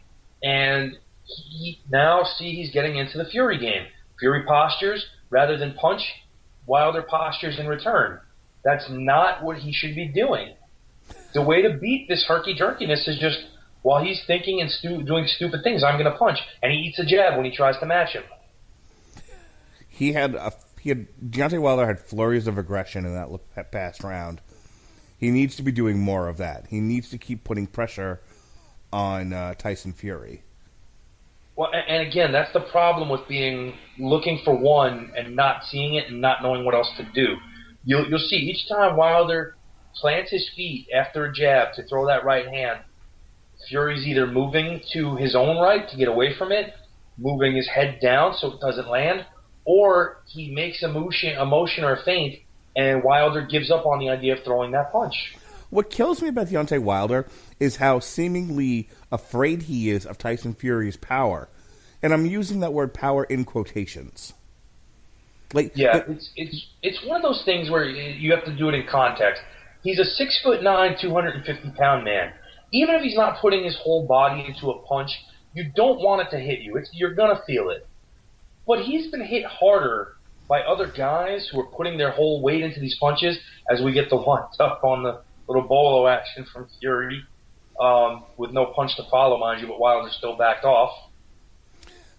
[0.44, 3.88] and he now see he's getting into the Fury game.
[4.24, 6.02] Fury postures rather than punch,
[6.66, 8.22] Wilder postures in return.
[8.64, 10.54] That's not what he should be doing.
[11.34, 13.40] The way to beat this herky jerkiness is just
[13.82, 17.00] while he's thinking and stu- doing stupid things, I'm going to punch, and he eats
[17.00, 18.24] a jab when he tries to match him.
[19.90, 24.40] He had a he had Deontay Wilder had flurries of aggression in that past round.
[25.18, 26.68] He needs to be doing more of that.
[26.70, 28.22] He needs to keep putting pressure
[28.94, 30.44] on uh, Tyson Fury.
[31.56, 36.08] Well, and again, that's the problem with being looking for one and not seeing it
[36.10, 37.36] and not knowing what else to do.
[37.84, 39.56] You'll you'll see each time Wilder
[39.96, 42.80] plants his feet after a jab to throw that right hand,
[43.68, 46.74] Fury's either moving to his own right to get away from it,
[47.18, 49.26] moving his head down so it doesn't land,
[49.66, 52.40] or he makes a motion, a motion or a feint,
[52.76, 55.36] and Wilder gives up on the idea of throwing that punch.
[55.74, 57.26] What kills me about Deontay Wilder
[57.60, 61.50] is how seemingly afraid he is of Tyson Fury's power,
[62.04, 64.34] and I'm using that word "power" in quotations.
[65.52, 68.70] Like, yeah, but, it's it's it's one of those things where you have to do
[68.70, 69.42] it in context.
[69.82, 72.34] He's a six foot nine, two hundred and fifty pound man.
[72.72, 75.10] Even if he's not putting his whole body into a punch,
[75.56, 76.78] you don't want it to hit you.
[76.78, 77.88] It's, you're gonna feel it.
[78.68, 80.18] But he's been hit harder
[80.48, 83.40] by other guys who are putting their whole weight into these punches.
[83.72, 87.24] As we get the one up on the little bolo action from Fury,
[87.80, 91.10] um, with no punch to follow, mind you, but Wilder still backed off.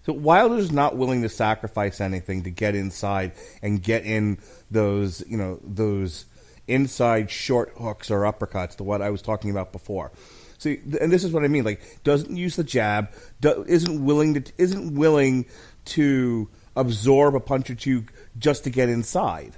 [0.05, 3.31] So Wilder's not willing to sacrifice anything to get inside
[3.63, 4.37] and get in
[4.69, 6.25] those, you know, those
[6.67, 10.11] inside short hooks or uppercuts to what I was talking about before.
[10.57, 11.63] See, and this is what I mean.
[11.63, 13.09] Like, doesn't use the jab,
[13.41, 15.45] do, isn't willing to, isn't willing
[15.85, 18.05] to absorb a punch or two
[18.37, 19.55] just to get inside.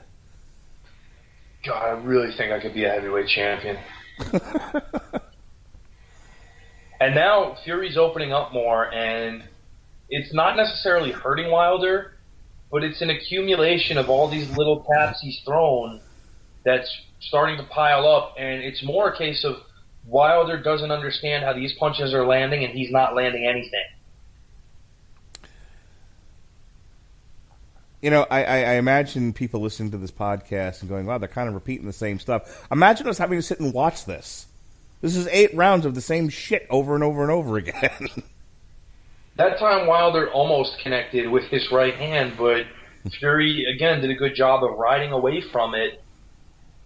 [1.65, 3.77] God, I really think I could be a heavyweight champion.
[6.99, 9.43] and now Fury's opening up more, and
[10.09, 12.13] it's not necessarily hurting Wilder,
[12.71, 15.99] but it's an accumulation of all these little taps he's thrown
[16.63, 16.89] that's
[17.19, 19.55] starting to pile up, and it's more a case of
[20.05, 23.83] Wilder doesn't understand how these punches are landing, and he's not landing anything.
[28.01, 31.27] You know, I, I, I, imagine people listening to this podcast and going, wow, they're
[31.27, 32.67] kind of repeating the same stuff.
[32.71, 34.45] Imagine us having to sit and watch this.
[35.01, 38.07] This is eight rounds of the same shit over and over and over again.
[39.35, 42.65] that time, Wilder almost connected with his right hand, but
[43.19, 46.03] Fury, again, did a good job of riding away from it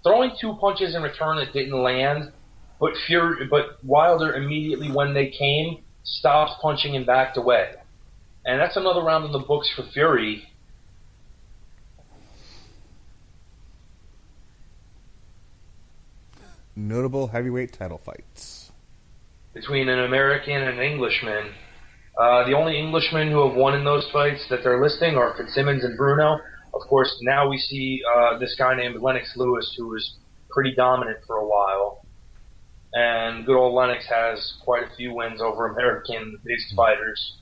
[0.04, 2.32] throwing two punches in return that didn't land,
[2.80, 7.74] but Fury, but Wilder immediately when they came stopped punching and backed away,
[8.46, 10.48] and that's another round in the books for Fury.
[16.88, 18.72] Notable heavyweight title fights
[19.54, 21.52] between an American and an Englishman.
[22.18, 25.84] Uh, the only Englishmen who have won in those fights that they're listing are Fitzsimmons
[25.84, 26.40] and Bruno.
[26.74, 30.16] Of course, now we see uh, this guy named Lennox Lewis, who was
[30.50, 32.04] pretty dominant for a while.
[32.94, 37.34] And good old Lennox has quite a few wins over American-based fighters.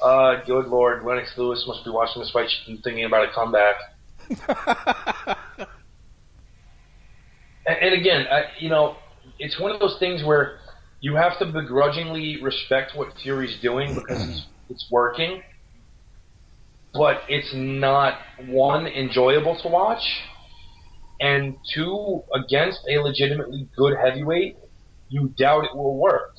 [0.00, 3.74] Uh, good lord, Lennox Lewis must be watching this fight and thinking about a comeback.
[7.68, 8.96] and, again, I, you know,
[9.38, 10.58] it's one of those things where
[11.00, 15.42] you have to begrudgingly respect what Fury's doing because it's, it's working
[16.94, 20.02] but it's not one enjoyable to watch,
[21.20, 24.56] and two against a legitimately good heavyweight,
[25.08, 26.34] you doubt it will work.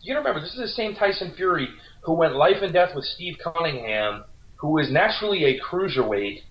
[0.00, 1.68] You remember, this is the same Tyson Fury
[2.02, 4.24] who went life and death with Steve Cunningham,
[4.56, 6.42] who is naturally a cruiserweight,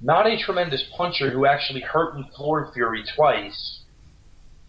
[0.00, 3.80] not a tremendous puncher who actually hurt and floored Fury twice,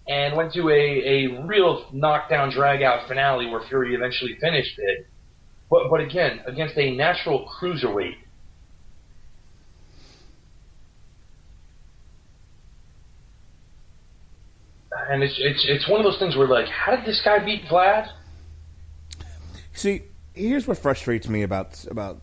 [0.07, 5.07] and went to a, a real knockdown dragout finale where Fury eventually finished it
[5.69, 8.15] but but again, against a natural cruiserweight.
[15.09, 17.63] And it's it's it's one of those things where like, how did this guy beat
[17.65, 18.09] Vlad?
[19.73, 20.03] See,
[20.33, 22.21] here's what frustrates me about about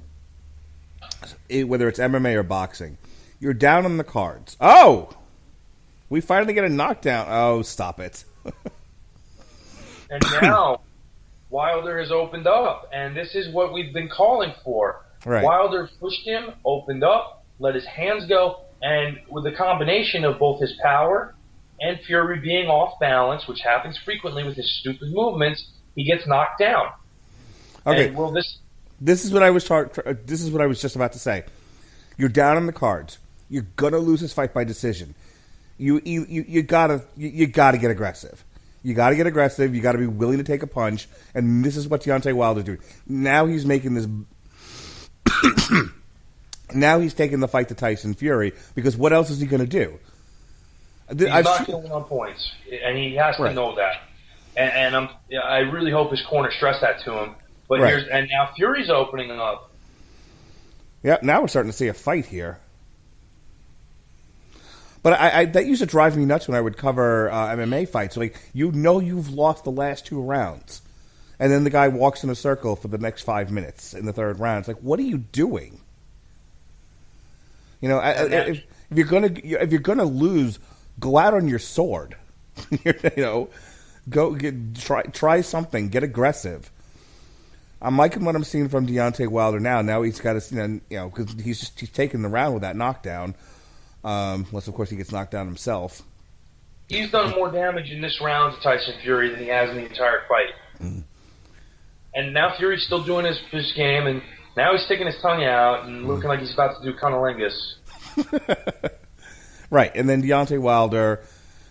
[1.65, 2.99] whether it's MMA or boxing.
[3.41, 4.57] You're down on the cards.
[4.61, 5.11] Oh,
[6.09, 7.27] we finally get a knockdown.
[7.29, 8.25] Oh, stop it.
[10.11, 10.81] and now
[11.51, 15.05] Wilder has opened up, and this is what we've been calling for.
[15.25, 15.45] Right.
[15.45, 20.61] Wilder pushed him, opened up, let his hands go, and with the combination of both
[20.61, 21.35] his power
[21.81, 26.59] and Fury being off balance, which happens frequently with his stupid movements, he gets knocked
[26.59, 26.89] down.
[27.87, 28.09] Okay.
[28.09, 28.59] And will this
[29.01, 31.13] This is what I was tar- tr- uh, This is what I was just about
[31.13, 31.45] to say.
[32.17, 33.19] You're down on the cards.
[33.51, 35.15] You're gonna lose this fight by decision.
[35.79, 38.45] You you you, gotta you, you gotta get aggressive.
[38.83, 39.75] You gotta get aggressive.
[39.75, 41.09] You gotta be willing to take a punch.
[41.35, 42.79] And this is what Deontay Wilder's doing.
[43.07, 44.07] Now he's making this.
[46.75, 49.99] now he's taking the fight to Tyson Fury because what else is he gonna do?
[51.11, 52.51] He's I've not killing on points,
[52.83, 53.55] and he has to Right.
[53.55, 53.97] know that.
[54.57, 55.09] And, and
[55.45, 57.35] I really hope his corner stressed that to him.
[57.69, 57.91] But Right.
[57.91, 59.71] here's and now Fury's opening up.
[61.03, 62.59] Yeah, now we're starting to see a fight here.
[65.03, 67.89] But I, I that used to drive me nuts when I would cover uh, MMA
[67.89, 68.17] fights.
[68.17, 70.81] Like you know you've lost the last two rounds,
[71.39, 74.15] and then the guy walks in a circle for the next five minutes in the
[74.15, 74.61] third round.
[74.61, 75.81] It's like, what are you doing?
[77.83, 80.59] You know, I, if, if you're gonna if you're gonna lose,
[80.99, 82.17] go out on your sword.
[82.71, 83.51] you know,
[84.09, 86.71] go get, try try something, get aggressive.
[87.85, 89.83] I'm liking what I'm seeing from Deontay Wilder now.
[89.83, 92.77] Now he's got to, you know, because he's just he's taking the round with that
[92.77, 93.35] knockdown.
[94.03, 96.03] Um, unless of course he gets knocked down himself.
[96.89, 99.87] He's done more damage in this round to Tyson Fury than he has in the
[99.87, 101.03] entire fight.
[102.15, 104.23] And now Fury's still doing his, his game, and
[104.57, 107.75] now he's sticking his tongue out and looking like he's about to do cunnilingus.
[109.75, 111.25] Right, and then Deontay Wilder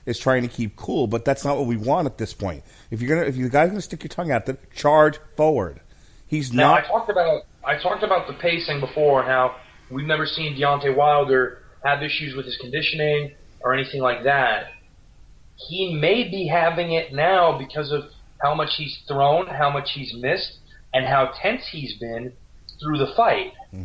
[0.05, 2.63] is trying to keep cool, but that's not what we want at this point.
[2.91, 5.79] If you're gonna, if you guys gonna stick your tongue out, then charge forward.
[6.33, 6.85] He's Now not.
[6.85, 9.55] I talked about I talked about the pacing before and how
[9.91, 14.71] we've never seen Deontay Wilder have issues with his conditioning or anything like that.
[15.69, 18.05] He may be having it now because of
[18.41, 20.57] how much he's thrown, how much he's missed,
[20.91, 22.33] and how tense he's been
[22.81, 23.53] through the fight.
[23.69, 23.83] Hmm.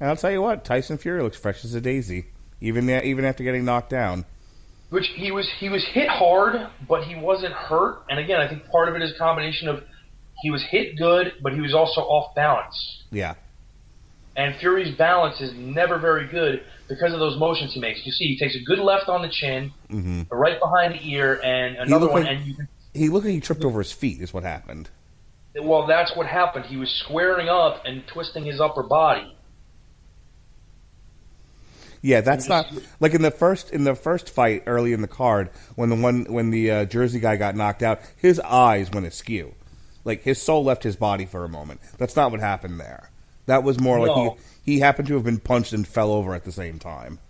[0.00, 2.28] And I'll tell you what, Tyson Fury looks fresh as a daisy,
[2.62, 4.24] even even after getting knocked down.
[4.92, 8.02] Which he was he was hit hard, but he wasn't hurt.
[8.10, 9.82] And again, I think part of it is a combination of
[10.42, 12.76] he was hit good, but he was also off balance.
[13.10, 13.34] Yeah,
[14.36, 18.04] And Fury's balance is never very good because of those motions he makes.
[18.04, 21.40] You see, he takes a good left on the chin, hmm right behind the ear,
[21.42, 22.24] and another one.
[22.24, 22.54] like- and you
[22.92, 24.20] he looked like he tripped over his feet.
[24.20, 24.90] Is what happened.
[25.58, 26.66] well, that's what happened.
[26.66, 29.31] He was squaring up and twisting his upper body.
[32.02, 32.66] Yeah, that's not
[32.98, 36.24] like in the first in the first fight early in the card when the one
[36.24, 38.00] when the uh, Jersey guy got knocked out.
[38.16, 39.54] His eyes went askew,
[40.04, 41.80] like his soul left his body for a moment.
[41.98, 43.10] That's not what happened there.
[43.46, 46.44] That was more like he he happened to have been punched and fell over at
[46.44, 47.20] the same time.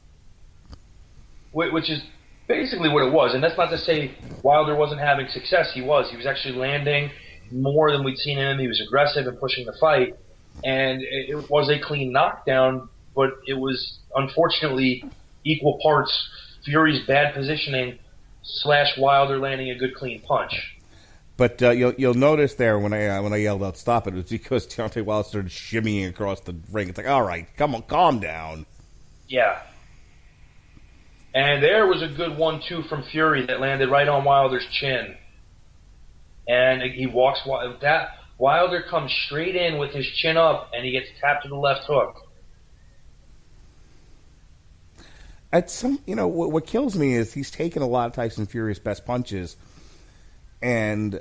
[1.53, 2.03] which is
[2.49, 3.35] basically what it was.
[3.35, 5.71] And that's not to say Wilder wasn't having success.
[5.73, 6.11] He was.
[6.11, 7.11] He was actually landing
[7.51, 8.59] more than we'd seen him.
[8.59, 10.17] He was aggressive and pushing the fight,
[10.65, 12.89] and it was a clean knockdown.
[13.15, 15.05] But it was unfortunately
[15.45, 16.29] equal parts
[16.65, 17.99] Fury's bad positioning
[18.43, 20.79] slash Wilder landing a good clean punch.
[21.37, 24.15] But uh, you'll you'll notice there when I uh, when I yelled out "stop it,"
[24.15, 26.89] it was because Deontay Wilder started shimmying across the ring.
[26.89, 28.67] It's like, all right, come on, calm down.
[29.29, 29.63] Yeah.
[31.35, 35.17] And there was a good one-two from Fury that landed right on Wilder's chin.
[36.47, 37.41] And he walks
[37.81, 41.57] that Wilder comes straight in with his chin up, and he gets tapped to the
[41.57, 42.17] left hook.
[45.53, 48.47] At some, you know, what, what kills me is he's taken a lot of Tyson
[48.47, 49.57] Fury's best punches,
[50.63, 51.21] and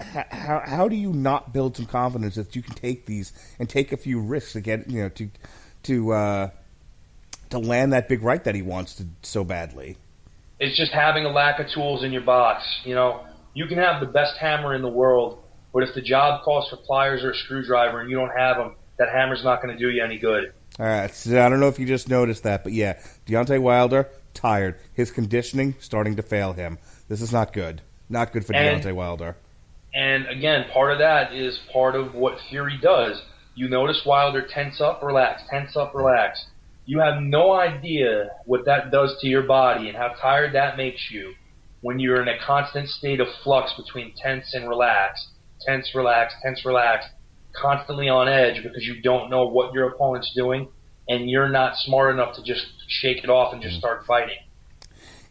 [0.00, 3.92] how how do you not build some confidence that you can take these and take
[3.92, 5.30] a few risks to get you know to
[5.84, 6.50] to uh,
[7.50, 9.96] to land that big right that he wants to so badly?
[10.58, 12.64] It's just having a lack of tools in your box.
[12.84, 13.24] You know,
[13.54, 15.42] you can have the best hammer in the world,
[15.72, 18.76] but if the job calls for pliers or a screwdriver and you don't have them,
[18.98, 20.52] that hammer's not going to do you any good.
[20.80, 24.08] All right, so I don't know if you just noticed that, but yeah, Deontay Wilder
[24.32, 24.76] tired.
[24.94, 26.78] His conditioning starting to fail him.
[27.06, 27.82] This is not good.
[28.08, 29.36] Not good for And- Deontay Wilder.
[29.92, 33.20] And again, part of that is part of what Fury does.
[33.54, 36.46] You notice Wilder tense up, relax, tense up, relax.
[36.86, 41.10] You have no idea what that does to your body and how tired that makes
[41.10, 41.34] you
[41.82, 45.28] when you're in a constant state of flux between tense and relax,
[45.60, 47.04] tense, relax, tense, relax,
[47.52, 50.68] constantly on edge because you don't know what your opponent's doing
[51.08, 53.80] and you're not smart enough to just shake it off and just mm.
[53.80, 54.36] start fighting.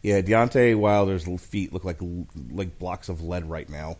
[0.02, 1.98] Yeah, Deontay Wilder's feet look like
[2.50, 3.96] like blocks of lead right now.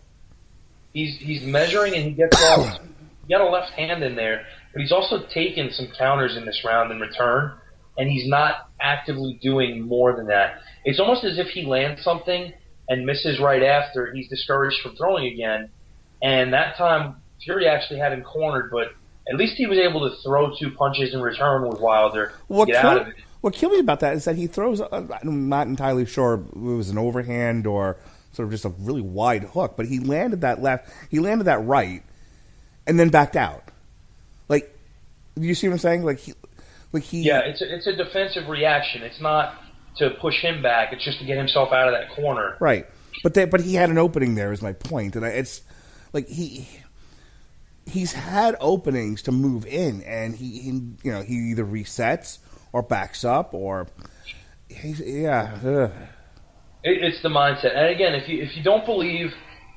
[0.93, 2.79] he's he's measuring and he gets off.
[3.27, 6.63] He got a left hand in there, but he's also taken some counters in this
[6.65, 7.53] round in return.
[7.99, 10.61] and he's not actively doing more than that.
[10.85, 12.53] It's almost as if he lands something
[12.89, 14.13] and misses right after.
[14.13, 15.69] He's discouraged from throwing again,
[16.23, 18.93] and that time Fury actually had him cornered, but
[19.29, 22.33] at least he was able to throw two punches in return with Wilder.
[22.49, 23.15] What get kill- out of it.
[23.41, 24.83] What killed me about that is that he throws.
[24.83, 27.97] Uh, I'm not entirely sure if it was an overhand or
[28.33, 30.91] sort of just a really wide hook, but he landed that left.
[31.11, 32.03] He landed that right,
[32.87, 33.63] and then backed out.
[34.49, 34.77] Like,
[35.37, 36.03] you see what I'm saying?
[36.03, 36.35] Like he,
[36.93, 37.23] like he.
[37.23, 39.03] Yeah, it's a, it's a defensive reaction.
[39.03, 39.55] It's not
[39.97, 40.93] to push him back.
[40.93, 42.59] It's just to get himself out of that corner.
[42.61, 42.87] Right,
[43.23, 44.53] but they, but he had an opening there.
[44.53, 45.63] Is my point, and I, it's
[46.13, 46.69] like he
[47.87, 50.71] he's had openings to move in, and he, he
[51.03, 52.39] you know he either resets
[52.73, 53.89] or backs up or
[54.69, 55.91] he's yeah.
[56.83, 57.77] it's the mindset.
[57.77, 59.33] And again, if you if you don't believe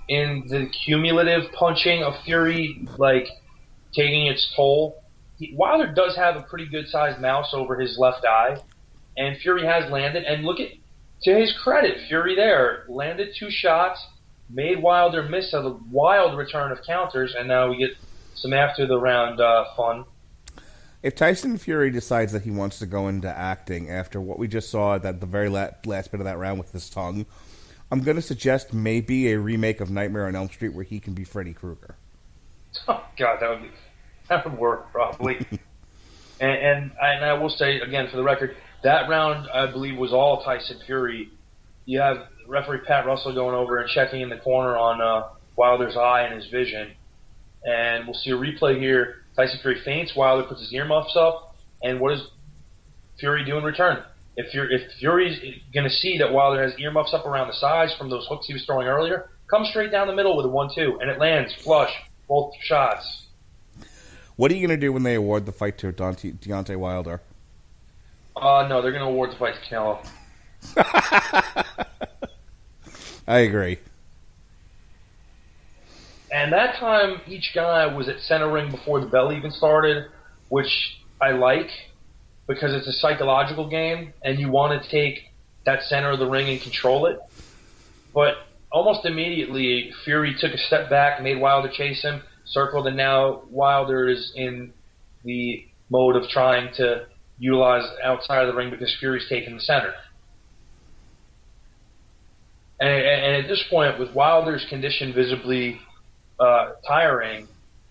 [0.07, 3.27] in the cumulative punching of Fury, like
[3.95, 5.03] taking its toll,
[5.37, 8.57] he, Wilder does have a pretty good sized mouse over his left eye,
[9.17, 10.23] and Fury has landed.
[10.23, 10.69] And look at
[11.23, 14.05] to his credit, Fury there landed two shots,
[14.49, 17.91] made Wilder miss a wild return of counters, and now we get
[18.35, 20.05] some after the round uh, fun.
[21.01, 24.69] If Tyson Fury decides that he wants to go into acting after what we just
[24.69, 27.25] saw at the very la- last bit of that round with his tongue,
[27.91, 31.13] I'm going to suggest maybe a remake of Nightmare on Elm Street where he can
[31.13, 31.95] be Freddy Krueger.
[32.87, 33.69] Oh God, that would be
[34.29, 35.35] that would work probably.
[36.39, 39.95] and and I, and I will say again for the record, that round I believe
[39.95, 41.29] was all Tyson Fury.
[41.85, 45.97] You have referee Pat Russell going over and checking in the corner on uh, Wilder's
[45.97, 46.91] eye and his vision,
[47.65, 49.23] and we'll see a replay here.
[49.35, 50.15] Tyson Fury feints.
[50.15, 52.27] Wilder puts his earmuffs up, and what does
[53.19, 54.03] Fury do in return?
[54.35, 55.39] If Fury, if Fury's
[55.73, 58.53] going to see that Wilder has earmuffs up around the sides from those hooks he
[58.53, 61.91] was throwing earlier, come straight down the middle with a one-two, and it lands flush
[62.27, 63.23] both shots.
[64.35, 67.21] What are you going to do when they award the fight to Dante, Deontay Wilder?
[68.35, 70.03] Uh, no, they're going to award the fight to Canelo.
[73.27, 73.79] I agree.
[76.31, 80.07] And that time, each guy was at center ring before the bell even started,
[80.49, 81.69] which I like
[82.47, 85.31] because it's a psychological game, and you want to take
[85.65, 87.19] that center of the ring and control it.
[88.13, 88.35] But
[88.71, 94.09] almost immediately, Fury took a step back, made Wilder chase him, circled, and now Wilder
[94.09, 94.73] is in
[95.23, 97.05] the mode of trying to
[97.37, 99.93] utilize outside of the ring because Fury's taking the center.
[102.79, 105.79] And, and at this point, with Wilder's condition visibly
[106.39, 107.47] uh, tiring,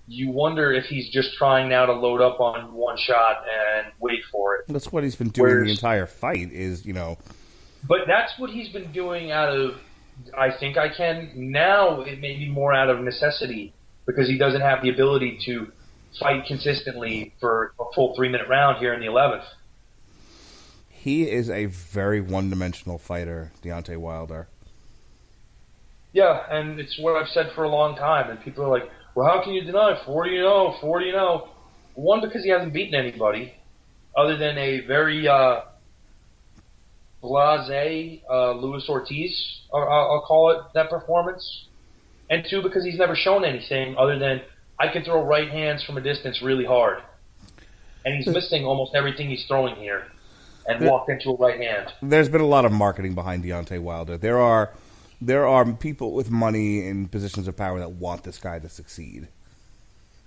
[0.08, 4.20] you wonder if he's just trying now to load up on one shot and wait
[4.30, 4.64] for it.
[4.68, 6.52] That's what he's been doing the entire fight.
[6.52, 7.18] Is you know,
[7.86, 9.76] But that's what he's been doing out of,
[10.36, 11.30] I think I can.
[11.34, 13.72] Now it may be more out of necessity
[14.06, 15.70] because he doesn't have the ability to
[16.18, 19.44] fight consistently for a full three minute round here in the 11th.
[20.90, 24.48] he is a very one-dimensional fighter, Deontay Wilder.
[26.12, 28.30] Yeah, and it's what I've said for a long time.
[28.30, 31.48] And people are like, well, how can you deny 40 0, 40 0?
[31.94, 33.54] One, because he hasn't beaten anybody
[34.16, 35.62] other than a very uh,
[37.20, 41.66] blase uh, Luis Ortiz, or I'll I'll call it that performance.
[42.30, 44.42] And two, because he's never shown anything other than
[44.78, 47.02] I can throw right hands from a distance really hard.
[48.04, 50.06] And he's missing almost everything he's throwing here
[50.66, 51.92] and walked into a right hand.
[52.00, 54.16] There's been a lot of marketing behind Deontay Wilder.
[54.16, 54.72] There are
[55.26, 59.28] there are people with money in positions of power that want this guy to succeed.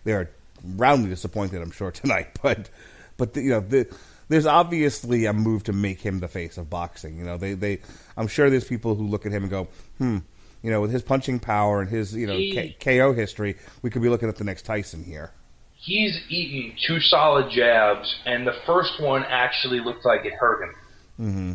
[0.03, 0.29] They are
[0.63, 2.69] roundly disappointed, I'm sure tonight, but
[3.17, 3.87] but the, you know the,
[4.27, 7.17] there's obviously a move to make him the face of boxing.
[7.17, 7.79] You know they they
[8.17, 9.67] I'm sure there's people who look at him and go,
[9.97, 10.17] hmm,
[10.63, 13.89] you know with his punching power and his you know He- K- KO history, we
[13.89, 15.31] could be looking at the next Tyson here.
[15.75, 20.75] he's eaten two solid jabs, and the first one actually looked like it hurt him.
[21.17, 21.53] hmm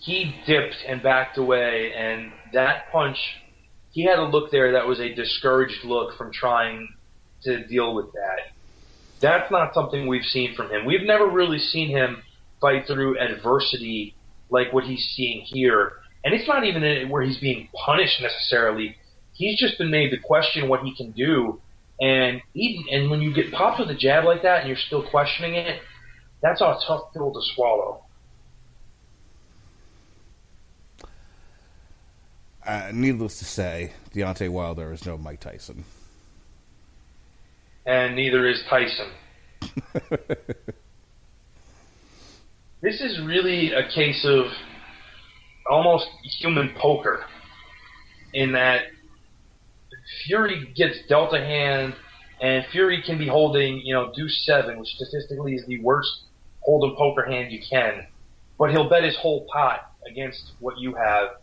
[0.00, 3.18] He dipped and backed away, and that punch,
[3.90, 6.88] he had a look there that was a discouraged look from trying
[7.42, 8.52] to deal with that.
[9.20, 10.84] That's not something we've seen from him.
[10.84, 12.22] We've never really seen him
[12.60, 14.14] fight through adversity
[14.50, 15.92] like what he's seeing here.
[16.24, 18.96] And it's not even where he's being punished necessarily.
[19.34, 21.60] He's just been made to question what he can do.
[22.00, 25.08] And even, and when you get popped with a jab like that and you're still
[25.08, 25.82] questioning it,
[26.42, 28.04] that's a tough pill to swallow.
[32.66, 35.84] Uh, needless to say, Deontay Wilder is no Mike Tyson.
[37.84, 39.10] and neither is Tyson.
[42.80, 44.46] this is really a case of
[45.68, 46.06] almost
[46.38, 47.24] human poker
[48.32, 48.82] in that
[50.26, 51.94] Fury gets dealt a hand,
[52.40, 56.22] and Fury can be holding, you know, deuce seven, which statistically is the worst
[56.66, 58.06] hold'em poker hand you can,
[58.58, 61.41] but he'll bet his whole pot against what you have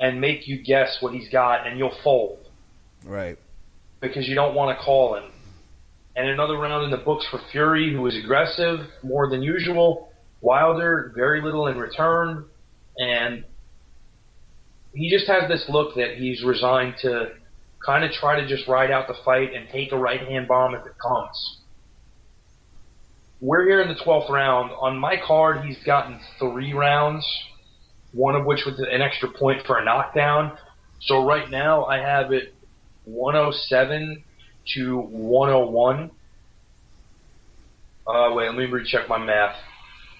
[0.00, 2.38] and make you guess what he's got, and you'll fold
[3.04, 3.38] Right.
[4.00, 5.30] because you don't want to call him.
[6.16, 10.12] And another round in the books for Fury, who was aggressive more than usual.
[10.40, 12.44] Wilder, very little in return,
[12.98, 13.44] and
[14.94, 17.32] he just has this look that he's resigned to
[17.84, 20.74] kind of try to just ride out the fight and take a right hand bomb
[20.74, 21.58] if it comes.
[23.40, 24.70] We're here in the 12th round.
[24.80, 27.26] On my card, he's gotten three rounds,
[28.14, 30.56] one of which was an extra point for a knockdown.
[31.00, 32.54] So right now, I have it
[33.04, 34.22] 107
[34.74, 36.10] to 101.
[38.06, 39.56] Uh, wait, let me recheck my math.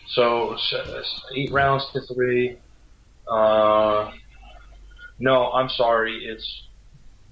[0.08, 2.58] So s- eight rounds to three.
[3.28, 4.10] Uh,
[5.18, 6.24] no, I'm sorry.
[6.24, 6.64] It's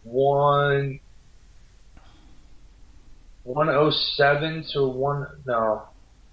[0.05, 1.01] one.
[3.44, 5.26] 107 to one.
[5.47, 5.82] No,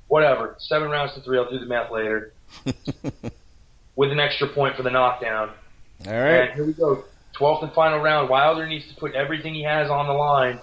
[0.08, 0.56] whatever.
[0.60, 1.38] Seven rounds to three.
[1.40, 2.34] I'll do the math later.
[4.00, 5.50] With an extra point for the knockdown.
[6.08, 6.48] All right.
[6.48, 7.04] And here we go.
[7.38, 8.30] 12th and final round.
[8.30, 10.58] Wilder needs to put everything he has on the line.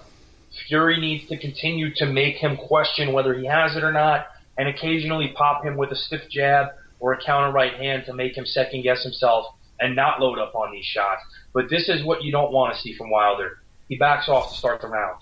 [0.67, 4.25] Fury needs to continue to make him question whether he has it or not,
[4.57, 6.69] and occasionally pop him with a stiff jab
[6.99, 9.45] or a counter right hand to make him second guess himself
[9.79, 11.21] and not load up on these shots.
[11.53, 13.59] But this is what you don't want to see from Wilder.
[13.87, 15.21] He backs off to start the round.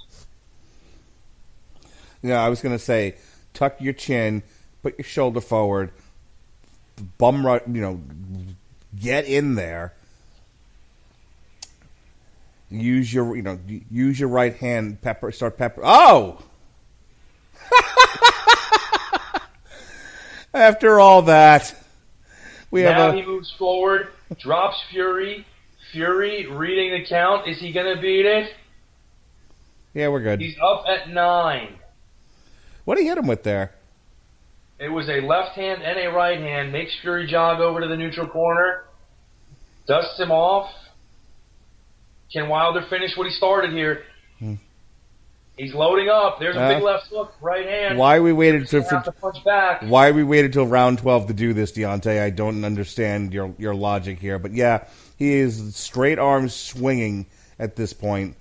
[2.23, 3.15] Yeah, I was gonna say,
[3.53, 4.41] tuck your chin,
[4.81, 5.91] put your shoulder forward,
[7.17, 8.01] bum run, you know,
[8.99, 9.93] get in there.
[12.69, 13.59] Use your, you know,
[13.91, 15.01] use your right hand.
[15.01, 15.81] Pepper, start pepper.
[15.83, 16.39] Oh,
[20.53, 21.75] after all that,
[22.71, 24.07] we have now have he moves forward,
[24.39, 25.45] drops Fury.
[25.91, 27.47] Fury reading the count.
[27.47, 28.51] Is he going to beat it?
[29.93, 30.41] yeah, we're good.
[30.41, 31.75] He's up at nine.
[32.83, 33.74] What did he hit him with there?
[34.79, 36.71] It was a left hand and a right hand.
[36.71, 38.83] Makes Fury jog over to the neutral corner.
[39.87, 40.69] Dusts him off.
[42.33, 44.03] Can Wilder finish what he started here?
[44.39, 44.55] Hmm.
[45.57, 46.39] He's loading up.
[46.39, 47.97] There's a Uh, big left hook, right hand.
[47.97, 49.83] Why we waited to, for, to punch back.
[49.83, 52.21] why we waited till round twelve to do this, Deontay?
[52.21, 54.83] I don't understand your your logic here, but yeah,
[55.17, 57.27] he is straight arms swinging
[57.57, 58.35] at this point.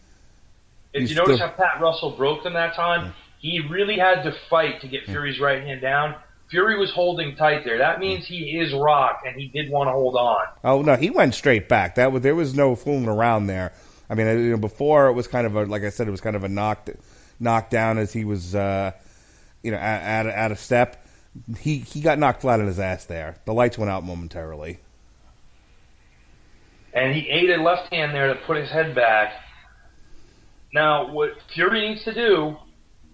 [0.92, 4.24] If he's you notice still- how Pat Russell broke them that time, he really had
[4.24, 6.16] to fight to get Fury's right hand down.
[6.50, 7.78] Fury was holding tight there.
[7.78, 10.44] That means he is rocked, and he did want to hold on.
[10.62, 11.94] Oh no, he went straight back.
[11.96, 13.72] That was there was no fooling around there.
[14.10, 16.20] I mean, you know, before it was kind of a like I said, it was
[16.20, 16.90] kind of a knocked
[17.40, 18.92] knocked down as he was, uh,
[19.62, 21.06] you know, at, at a step.
[21.58, 23.36] He he got knocked flat on his ass there.
[23.46, 24.78] The lights went out momentarily.
[26.92, 29.32] and he ate a left hand there to put his head back.
[30.72, 32.56] Now, what Fury needs to do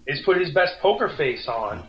[0.07, 1.87] is put his best poker face on,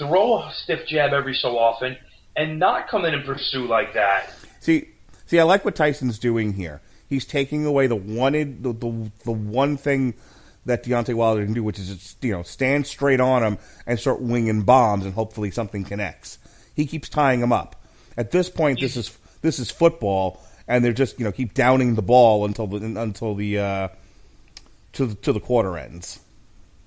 [0.00, 1.96] throw a stiff jab every so often,
[2.36, 4.32] and not come in and pursue like that.
[4.60, 4.88] See,
[5.26, 6.80] see, I like what Tyson's doing here.
[7.08, 10.14] He's taking away the one the, the, the one thing
[10.66, 14.20] that Deontay Wilder can do, which is you know stand straight on him and start
[14.20, 16.38] winging bombs, and hopefully something connects.
[16.74, 17.76] He keeps tying him up.
[18.16, 21.94] At this point, this is this is football, and they're just you know keep downing
[21.94, 23.88] the ball until the until the uh,
[24.94, 26.20] to the, to the quarter ends.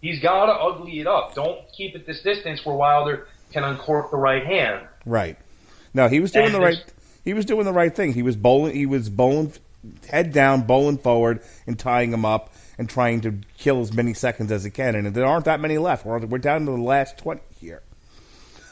[0.03, 1.33] He's got to ugly it up.
[1.33, 4.85] Don't keep it this distance where Wilder can uncork the right hand.
[5.05, 5.37] Right.
[5.93, 6.83] No, he was doing And the right.
[7.23, 8.11] He was doing the right thing.
[8.11, 8.75] He was bowling.
[8.75, 9.53] He was bowling,
[10.09, 14.51] head down, bowling forward, and tying him up, and trying to kill as many seconds
[14.51, 14.95] as he can.
[14.95, 16.05] And there aren't that many left.
[16.05, 17.81] We're we're down to the last twenty here.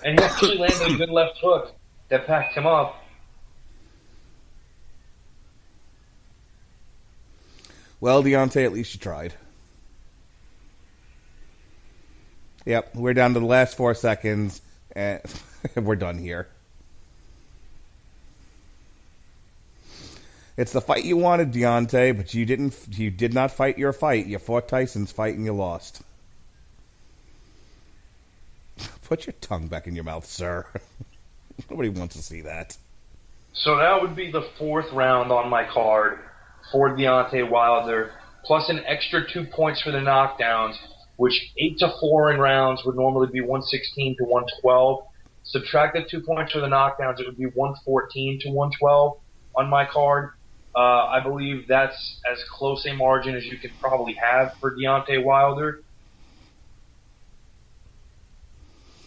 [0.04, 1.74] And he actually landed a good left hook
[2.10, 3.02] that packed him up.
[8.02, 9.34] Well, Deontay, at least you tried.
[12.66, 14.62] Yep, we're down to the last four seconds,
[14.96, 15.22] and
[15.76, 16.48] we're done here.
[20.58, 22.76] It's the fight you wanted, Deontay, but you didn't.
[22.92, 24.28] You did not fight your fight.
[24.28, 26.04] You fought Tyson's fight and you lost.
[29.06, 30.68] Put your tongue back in your mouth, sir.
[31.70, 32.78] Nobody wants to see that.
[33.54, 36.20] So that would be the fourth round on my card
[36.72, 38.12] for Deontay Wilder,
[38.46, 40.76] plus an extra two points for the knockdowns,
[41.22, 45.04] which eight to four in rounds would normally be 116 to 112.
[45.44, 49.20] Subtract the two points for the knockdowns, it would be 114 to 112
[49.56, 50.32] on my card.
[50.76, 55.24] Uh, I believe that's as close a margin as you could probably have for Deontay
[55.24, 55.84] Wilder.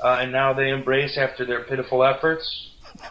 [0.01, 2.71] Uh, and now they embrace after their pitiful efforts.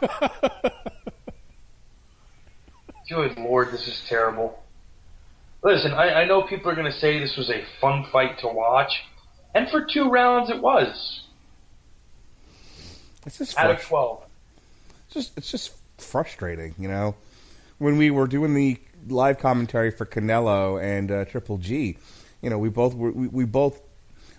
[3.10, 4.63] Good lord, this is terrible.
[5.64, 8.48] Listen, I, I know people are going to say this was a fun fight to
[8.48, 8.92] watch,
[9.54, 11.22] and for two rounds it was.
[13.24, 14.24] It's just out of twelve.
[15.06, 17.14] it's just it's just frustrating, you know.
[17.78, 18.78] When we were doing the
[19.08, 21.96] live commentary for Canelo and uh, Triple G,
[22.42, 23.80] you know, we both were, we, we both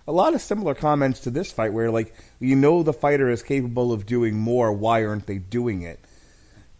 [0.07, 3.41] a lot of similar comments to this fight where like you know the fighter is
[3.41, 5.99] capable of doing more, why aren't they doing it?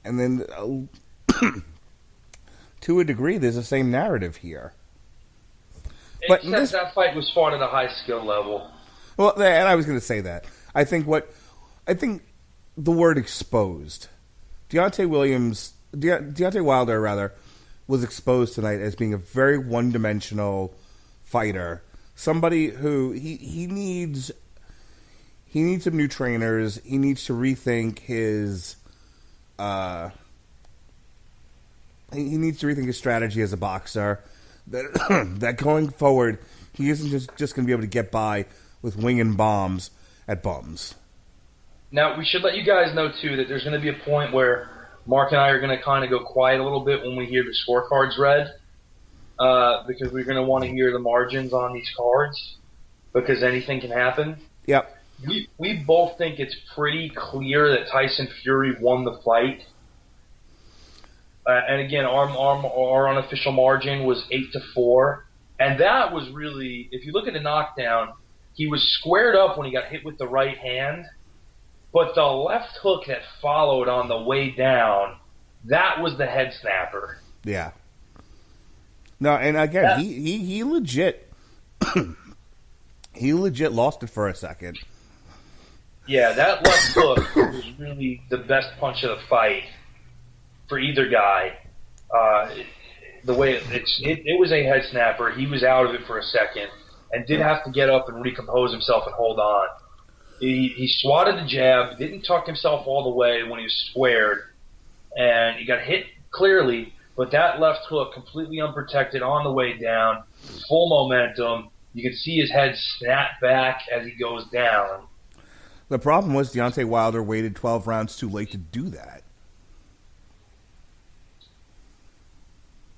[0.04, 1.50] And then uh,
[2.86, 4.74] to a degree, there's the same narrative here.
[6.28, 8.70] But Except this- that fight was fought at a high skill level.
[9.18, 10.46] Well, and I was going to say that.
[10.74, 11.34] I think what
[11.88, 12.24] I think
[12.78, 14.08] the word exposed.
[14.70, 17.34] Deontay Williams, De- Deontay Wilder, rather,
[17.88, 20.74] was exposed tonight as being a very one-dimensional
[21.24, 21.82] fighter.
[22.16, 24.32] Somebody who he he needs
[25.46, 26.80] he needs some new trainers.
[26.84, 28.76] He needs to rethink his
[29.58, 30.10] uh
[32.16, 34.24] he needs to rethink his strategy as a boxer.
[34.68, 36.40] That that going forward,
[36.74, 38.46] he isn't just just going to be able to get by
[38.82, 39.92] with winging bombs
[40.28, 40.96] at bums.
[41.92, 44.34] Now we should let you guys know too that there's going to be a point
[44.34, 44.70] where
[45.06, 47.26] Mark and I are going to kind of go quiet a little bit when we
[47.26, 48.54] hear the scorecards read,
[49.38, 52.58] uh, because we're going to want to hear the margins on these cards,
[53.14, 54.38] because anything can happen.
[54.66, 54.98] Yep.
[55.26, 59.64] We we both think it's pretty clear that Tyson Fury won the fight.
[61.48, 65.26] Uh, and again, our, our our unofficial margin was eight to four,
[65.60, 68.14] and that was really, if you look at the knockdown,
[68.56, 71.06] he was squared up when he got hit with the right hand,
[71.94, 75.18] but the left hook that followed on the way down,
[75.66, 77.20] that was the head snapper.
[77.44, 77.72] Yeah.
[79.20, 79.98] No, and again, Yeah.
[80.00, 81.32] he, he he legit
[83.14, 84.80] he legit lost it for a second.
[86.08, 89.64] Yeah, that left hook was really the best punch of the fight
[90.68, 91.58] for either guy.
[92.16, 92.50] Uh,
[93.24, 95.32] the way it, it's, it, it was a head snapper.
[95.32, 96.68] He was out of it for a second
[97.12, 99.68] and did have to get up and recompose himself and hold on.
[100.40, 104.40] He, he swatted the jab, didn't tuck himself all the way when he was squared,
[105.18, 106.94] and he got hit clearly.
[107.16, 110.24] But that left hook, completely unprotected on the way down,
[110.68, 111.70] full momentum.
[111.94, 115.08] You can see his head snap back as he goes down.
[115.88, 119.24] The problem was Deontay Wilder waited twelve rounds too late to do that.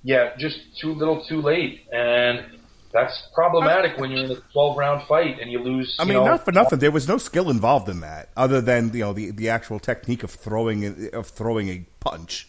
[0.08, 2.46] Yeah, just too little, too late, and
[2.94, 5.98] that's problematic when you're in a 12 round fight and you lose.
[6.00, 6.80] I you mean, know, not for nothing.
[6.80, 10.24] There was no skill involved in that, other than you know the the actual technique
[10.24, 12.48] of throwing of throwing a punch.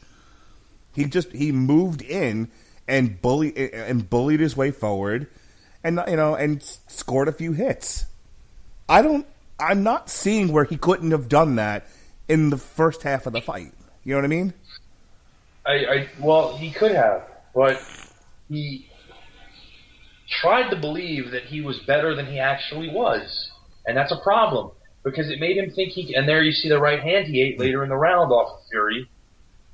[0.95, 2.49] He just he moved in
[2.87, 5.27] and bully and bullied his way forward,
[5.83, 8.07] and you know and scored a few hits.
[8.89, 9.27] I don't.
[9.59, 11.89] I'm not seeing where he couldn't have done that
[12.29, 13.73] in the first half of the fight.
[14.05, 14.55] You know what I mean?
[15.67, 17.29] I, I well, he could have,
[17.59, 17.81] but
[18.49, 18.87] he
[20.41, 23.51] tried to believe that he was better than he actually was,
[23.85, 24.71] and that's a problem
[25.03, 26.15] because it made him think he.
[26.15, 28.69] And there you see the right hand he ate later in the round off of
[28.71, 29.11] Fury,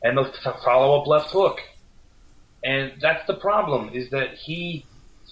[0.02, 0.32] and the
[0.64, 1.58] follow up left hook,
[2.64, 4.86] and that's the problem is that he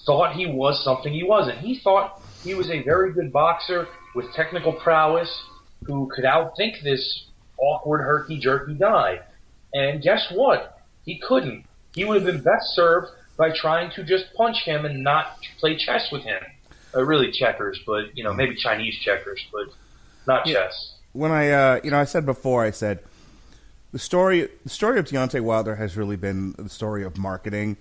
[0.04, 1.58] thought he was something he wasn't.
[1.60, 5.30] He thought he was a very good boxer with technical prowess
[5.86, 9.20] who could outthink this awkward herky jerky guy.
[9.72, 10.80] And guess what?
[11.06, 11.64] He couldn't.
[11.94, 15.76] He would have been best served by trying to just punch him and not play
[15.76, 16.40] chess with him.
[16.94, 19.68] Uh, really checkers, but you know maybe Chinese checkers, but
[20.26, 20.54] not Yeah.
[20.66, 20.94] chess.
[21.12, 23.00] when I, uh, you know, I said before, I said
[23.92, 27.76] the story, the story of Deontay Wilder has really been the story of marketing,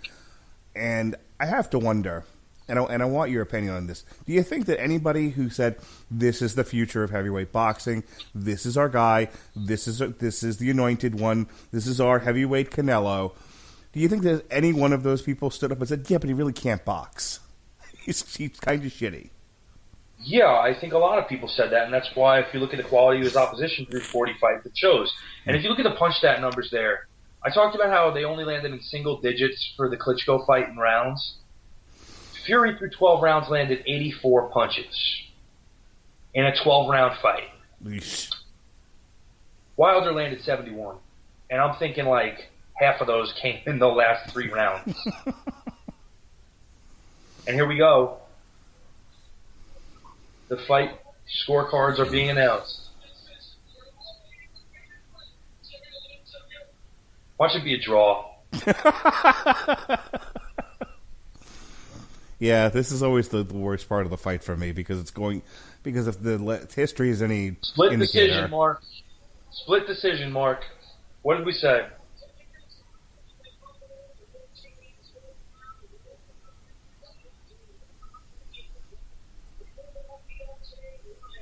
[0.75, 2.23] and I have to wonder,
[2.67, 4.03] and I, and I want your opinion on this.
[4.25, 5.77] Do you think that anybody who said
[6.09, 8.03] this is the future of heavyweight boxing,
[8.35, 12.69] this is our guy, this is this is the anointed one, this is our heavyweight
[12.71, 13.33] Canelo?
[13.93, 16.27] Do you think that any one of those people stood up and said, "Yeah, but
[16.27, 17.39] he really can't box.
[18.05, 19.29] he's he's kind of shitty."
[20.23, 22.73] Yeah, I think a lot of people said that, and that's why if you look
[22.73, 25.11] at the quality of his opposition through 40 fights, it shows.
[25.47, 27.07] And if you look at the punch stat numbers there,
[27.43, 30.77] I talked about how they only landed in single digits for the Klitschko fight in
[30.77, 31.37] rounds.
[32.45, 35.21] Fury through 12 rounds landed 84 punches
[36.35, 37.49] in a 12 round fight.
[37.83, 38.31] Eesh.
[39.75, 40.97] Wilder landed 71.
[41.49, 42.50] And I'm thinking like
[42.81, 44.97] half of those came in the last three rounds.
[47.47, 48.17] and here we go.
[50.49, 50.99] The fight
[51.47, 52.79] scorecards are being announced.
[57.37, 58.29] Watch it be a draw.
[62.41, 65.11] Yeah, this is always the, the worst part of the fight for me because it's
[65.11, 65.43] going
[65.83, 68.81] because if the le- history is any Split indicator, decision, Mark.
[69.51, 70.63] Split decision, Mark.
[71.21, 71.85] What did we say?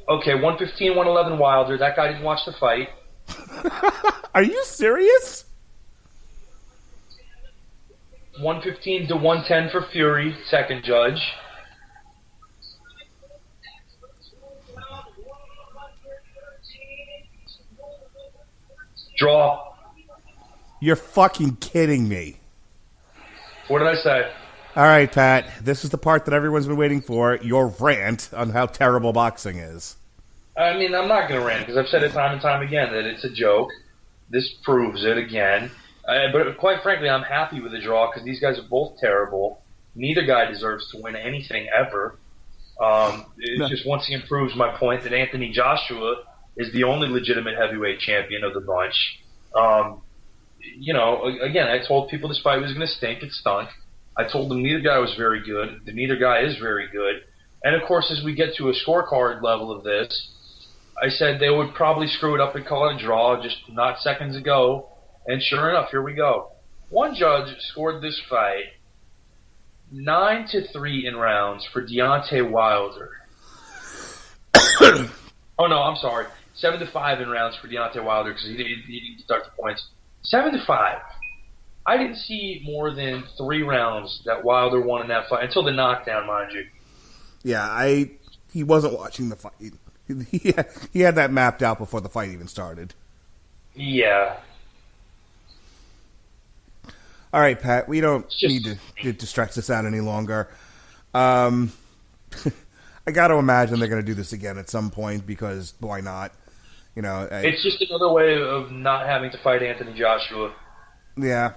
[0.10, 1.78] Okay, 115, 111 Wilder.
[1.78, 2.90] That guy didn't watch the fight.
[4.34, 5.46] Are you serious?
[8.42, 11.20] 115 to 110 for Fury, second judge.
[19.18, 19.74] Draw.
[20.82, 22.40] You're fucking kidding me.
[23.68, 24.32] What did I say?
[24.76, 25.50] All right, Pat.
[25.64, 27.36] This is the part that everyone's been waiting for.
[27.42, 29.96] Your rant on how terrible boxing is.
[30.56, 32.92] I mean, I'm not going to rant because I've said it time and time again
[32.94, 33.70] that it's a joke.
[34.30, 35.72] This proves it again.
[36.08, 39.62] Uh, but quite frankly, I'm happy with the draw because these guys are both terrible.
[39.96, 42.18] Neither guy deserves to win anything ever.
[42.80, 43.68] Um, it No.
[43.68, 46.24] just once again proves my point that Anthony Joshua
[46.58, 49.20] is the only legitimate heavyweight champion of the bunch.
[49.56, 50.02] Um,
[50.60, 53.24] you know, again, I told people this fight was going to stink.
[53.24, 53.70] It stunk.
[54.20, 55.80] I told them neither guy was very good.
[55.86, 57.22] The neither guy is very good.
[57.64, 60.30] And of course, as we get to a scorecard level of this,
[61.02, 64.00] I said they would probably screw it up and call it a draw just not
[64.02, 64.90] seconds ago.
[65.26, 66.52] And sure enough, here we go.
[66.90, 68.66] One judge scored this fight
[69.92, 73.12] nine to three in rounds for Deontay Wilder.
[74.82, 76.26] oh no, I'm sorry,
[76.56, 79.52] seven to five in rounds for Deontay Wilder because he, didn't- he didn't start the
[79.62, 79.88] points.
[80.24, 80.98] Seven to five.
[81.90, 85.72] I didn't see more than three rounds that Wilder won in that fight until the
[85.72, 86.66] knockdown, mind you.
[87.44, 88.12] Yeah, I.
[88.54, 89.54] He wasn't watching the fight.
[90.32, 92.96] He had, he had that mapped out before the fight even started.
[93.76, 94.38] Yeah,
[97.32, 97.88] All right, Pat.
[97.88, 100.50] We don't just- need to, to, stretch this out any longer.
[101.14, 101.72] Um,
[103.08, 106.02] I got to imagine they're going to do this again at some point because why
[106.02, 106.32] not?
[106.96, 110.54] You know, I- it's just another way of not having to fight Anthony Joshua.
[111.18, 111.54] yeah.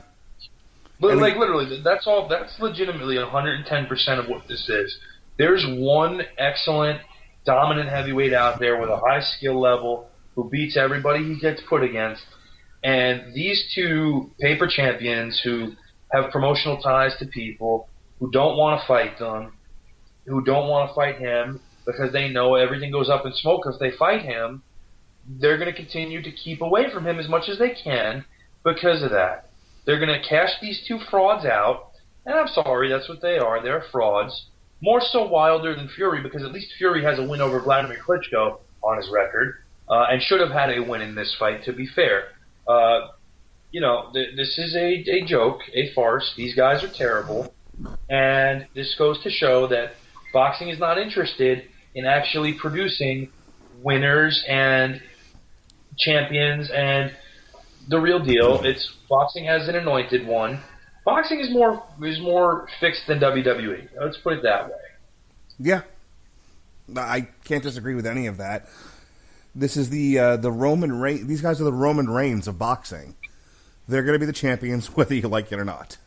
[1.03, 2.29] But like literally, that's all.
[2.29, 4.97] That's legitimately 110 percent of what this is.
[5.37, 7.01] There's one excellent,
[7.45, 11.83] dominant heavyweight out there with a high skill level who beats everybody he gets put
[11.83, 12.23] against,
[12.85, 15.73] and these two paper champions who
[16.12, 17.89] have promotional ties to people
[18.20, 19.55] who don't want to fight them,
[20.27, 23.74] who don't want to fight him because they know everything goes up in smoke if
[23.81, 24.62] they fight him.
[25.27, 28.24] They're going to continue to keep away from him as much as they can
[28.62, 29.49] because of that.
[29.85, 31.91] They're going to cash these two frauds out,
[32.25, 33.63] and I'm sorry, that's what they are.
[33.63, 34.47] They're frauds.
[34.81, 38.59] More so Wilder than Fury, because at least Fury has a win over Vladimir Klitschko
[38.83, 41.65] on his record, uh, and should have had a win in this fight.
[41.65, 42.29] To be fair,
[42.67, 43.09] uh,
[43.71, 46.33] you know, th- this is a, a joke, a farce.
[46.37, 47.53] These guys are terrible,
[48.09, 49.95] and this goes to show that
[50.33, 53.31] boxing is not interested in actually producing
[53.83, 55.01] winners and
[55.99, 57.13] champions and
[57.93, 58.62] the real deal.
[58.64, 60.60] It's boxing has an anointed one.
[61.05, 63.89] Boxing is more is more fixed than WWE.
[64.01, 64.73] Let's put it that way.
[65.59, 65.82] Yeah,
[66.97, 68.66] I can't disagree with any of that.
[69.55, 71.27] This is the uh, the Roman Reigns.
[71.27, 73.14] These guys are the Roman Reigns of boxing.
[73.86, 75.98] They're going to be the champions, whether you like it or not.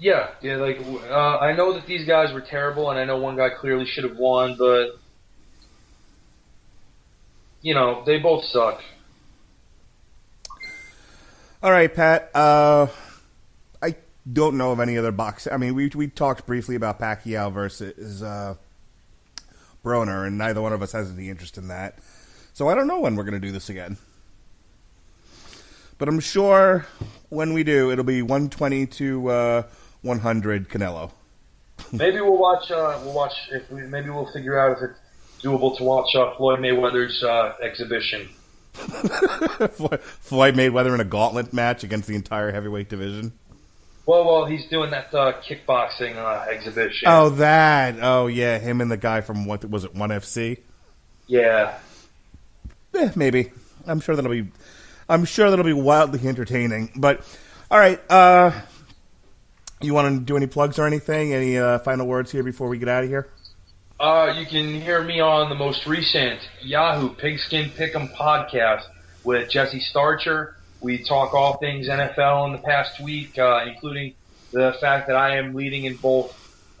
[0.00, 0.56] Yeah, yeah.
[0.56, 3.86] Like uh, I know that these guys were terrible, and I know one guy clearly
[3.86, 4.98] should have won, but
[7.62, 8.80] you know they both suck.
[11.60, 12.30] All right, Pat.
[12.36, 12.86] Uh,
[13.82, 13.96] I
[14.32, 15.52] don't know of any other boxing.
[15.52, 18.54] I mean, we we talked briefly about Pacquiao versus uh,
[19.84, 21.98] Broner, and neither one of us has any interest in that.
[22.52, 23.96] So I don't know when we're going to do this again.
[25.98, 26.86] But I'm sure
[27.28, 29.62] when we do, it'll be 120 to uh,
[30.02, 31.10] 100 Canelo.
[31.92, 32.70] Maybe we'll watch.
[32.70, 33.32] Uh, we'll watch.
[33.50, 37.54] If we, maybe we'll figure out if it's doable to watch uh, Floyd Mayweather's uh,
[37.60, 38.28] exhibition.
[38.78, 43.32] Floyd Mayweather in a gauntlet match against the entire heavyweight division.
[44.06, 47.08] Well, well, he's doing that uh, kickboxing uh, exhibition.
[47.08, 47.96] Oh, that.
[48.00, 48.58] Oh, yeah.
[48.58, 49.94] Him and the guy from what was it?
[49.94, 50.58] One FC.
[51.26, 51.78] yeah.
[52.94, 53.50] Eh, maybe.
[53.86, 54.48] I'm sure that'll be.
[55.10, 56.90] I'm sure that'll be wildly entertaining.
[56.96, 57.20] But
[57.70, 58.00] all right.
[58.10, 58.50] Uh,
[59.82, 61.34] you want to do any plugs or anything?
[61.34, 63.28] Any uh, final words here before we get out of here?
[64.00, 68.84] Uh, you can hear me on the most recent Yahoo Pigskin Pick'em podcast
[69.24, 70.54] with Jesse Starcher.
[70.80, 74.14] We talk all things NFL in the past week, uh, including
[74.52, 76.32] the fact that I am leading in both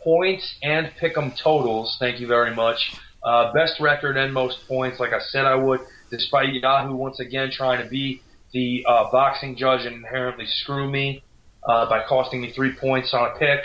[0.04, 1.96] points and Pick'em totals.
[1.98, 2.94] Thank you very much.
[3.20, 5.80] Uh, best record and most points, like I said I would,
[6.12, 8.22] despite Yahoo once again trying to be
[8.52, 11.24] the uh, boxing judge and inherently screw me
[11.64, 13.64] uh, by costing me three points on a pick.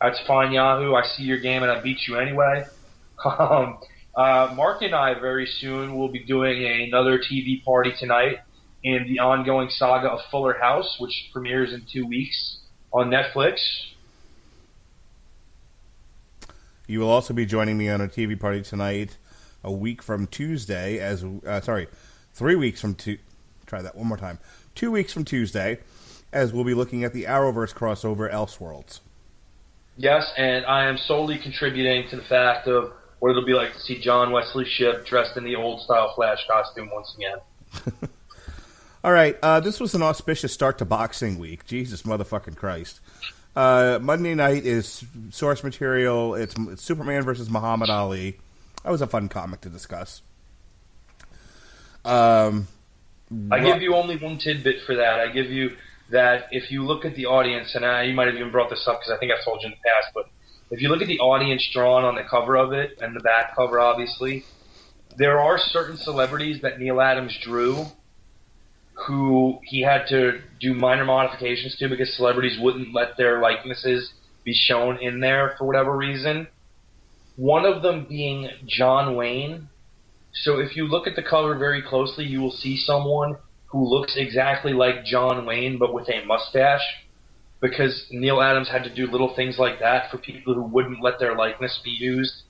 [0.00, 0.94] That's fine, Yahoo.
[0.94, 2.64] I see your game and I beat you anyway.
[3.24, 3.78] Um,
[4.16, 8.38] uh, Mark and I very soon will be doing another TV party tonight
[8.84, 12.58] in the ongoing saga of Fuller House, which premieres in two weeks
[12.92, 13.58] on Netflix.
[16.86, 19.16] You will also be joining me on a TV party tonight
[19.64, 21.88] a week from Tuesday, as uh, sorry,
[22.34, 23.18] three weeks from two.
[23.66, 24.38] Try that one more time.
[24.74, 25.80] Two weeks from Tuesday,
[26.32, 29.00] as we'll be looking at the Arrowverse crossover Elseworlds.
[29.96, 32.92] Yes, and I am solely contributing to the fact of
[33.24, 36.46] what it'll be like to see John Wesley Shipp dressed in the old style Flash
[36.46, 37.38] costume once again.
[39.02, 41.64] All right, uh, this was an auspicious start to boxing week.
[41.64, 43.00] Jesus motherfucking Christ.
[43.56, 46.34] Uh, Monday night is source material.
[46.34, 48.36] It's, it's Superman versus Muhammad Ali.
[48.82, 50.20] That was a fun comic to discuss.
[52.04, 52.68] Um,
[53.50, 55.20] I give you only one tidbit for that.
[55.20, 55.78] I give you
[56.10, 58.86] that if you look at the audience, and I, you might have even brought this
[58.86, 60.28] up because I think I've told you in the past, but
[60.70, 63.54] if you look at the audience drawn on the cover of it and the back
[63.54, 64.44] cover, obviously,
[65.16, 67.86] there are certain celebrities that Neal Adams drew
[69.06, 74.12] who he had to do minor modifications to because celebrities wouldn't let their likenesses
[74.44, 76.46] be shown in there for whatever reason.
[77.36, 79.68] One of them being John Wayne.
[80.32, 83.36] So if you look at the cover very closely, you will see someone
[83.66, 87.03] who looks exactly like John Wayne but with a mustache
[87.60, 91.18] because Neal Adams had to do little things like that for people who wouldn't let
[91.18, 92.42] their likeness be used.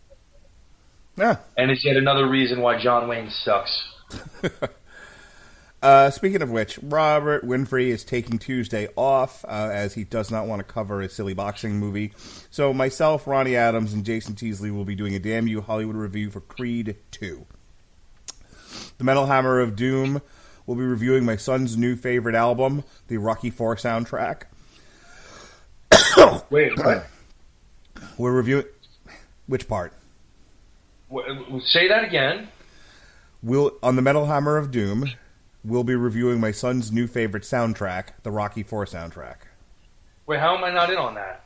[1.17, 1.37] Yeah.
[1.57, 3.89] And it's yet another reason why John Wayne sucks.
[5.85, 10.47] Uh, speaking of which, Robert Winfrey is taking Tuesday off uh, as he does not
[10.47, 12.15] want to cover a silly boxing movie.
[12.51, 16.31] So myself, Ronnie Adams, and Jason Teasley will be doing a Damn You Hollywood review
[16.31, 17.45] for Creed 2.
[18.97, 20.23] The Metal Hammer of Doom
[20.65, 24.45] will be reviewing my son's new favorite album, the Rocky Four soundtrack.
[26.51, 27.07] Wait, what?
[28.19, 28.65] We're reviewing
[29.47, 29.93] which part?
[31.11, 32.49] W- Say that again.
[33.43, 35.07] We'll on the Metal Hammer of Doom.
[35.65, 39.37] We'll be reviewing my son's new favorite soundtrack, the Rocky Four soundtrack.
[40.27, 41.45] Wait, how am I not in on that?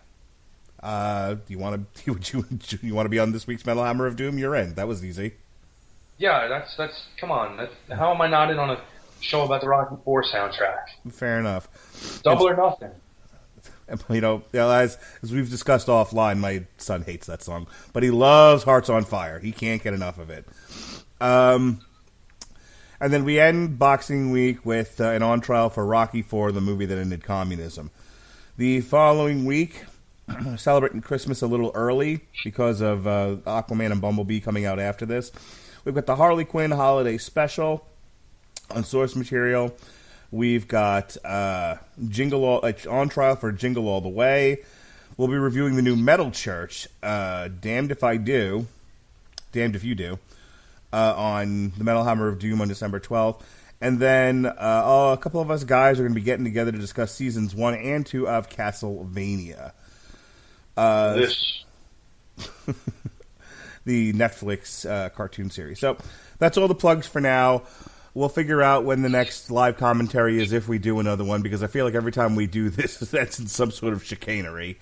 [0.81, 2.45] Uh, do you want to would you
[2.83, 4.39] you want to be on this week's Metal Hammer of Doom?
[4.39, 4.75] You're in.
[4.75, 5.35] That was easy.
[6.19, 7.07] Yeah, that's that's.
[7.20, 8.81] Come on, that, how am I not in on a
[9.20, 11.12] show about the Rocky Four soundtrack?
[11.12, 11.69] Fair enough.
[12.23, 12.91] Double or nothing.
[14.10, 18.62] You know, as as we've discussed offline, my son hates that song, but he loves
[18.65, 19.39] Hearts on Fire.
[19.39, 20.47] He can't get enough of it.
[21.20, 21.81] Um,
[23.01, 26.60] and then we end Boxing Week with uh, an on trial for Rocky Four, the
[26.60, 27.90] movie that ended communism.
[28.56, 29.85] The following week,
[30.56, 35.31] celebrating Christmas a little early because of uh, Aquaman and Bumblebee coming out after this.
[35.85, 37.86] We've got the Harley Quinn holiday special
[38.70, 39.74] on source material.
[40.30, 41.76] We've got uh,
[42.09, 44.62] Jingle All uh, on trial for Jingle All the Way.
[45.16, 48.66] We'll be reviewing the new Metal Church, uh, Damned If I Do,
[49.52, 50.18] Damned If You Do,
[50.92, 53.40] uh, on the Metal Hammer of Doom on December 12th.
[53.80, 56.72] And then uh, oh, a couple of us guys are going to be getting together
[56.72, 59.72] to discuss seasons one and two of Castlevania.
[60.76, 61.64] Uh, This
[63.84, 65.78] the Netflix uh, cartoon series.
[65.80, 65.96] So
[66.38, 67.62] that's all the plugs for now.
[68.14, 71.62] We'll figure out when the next live commentary is if we do another one because
[71.62, 74.78] I feel like every time we do this, that's in some sort of chicanery.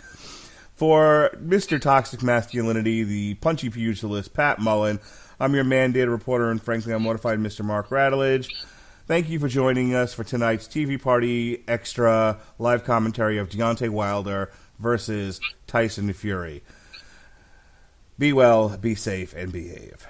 [0.74, 1.81] For Mr.
[1.81, 5.01] Toxic Masculinity, the punchy pugilist Pat Mullin,
[5.40, 7.65] I'm your mandated reporter and frankly unmortified Mr.
[7.65, 8.48] Mark Radulich.
[9.07, 14.51] Thank you for joining us for tonight's TV Party Extra live commentary of Deontay Wilder
[14.78, 16.62] versus Tyson Fury.
[18.19, 20.07] Be well, be safe, and behave.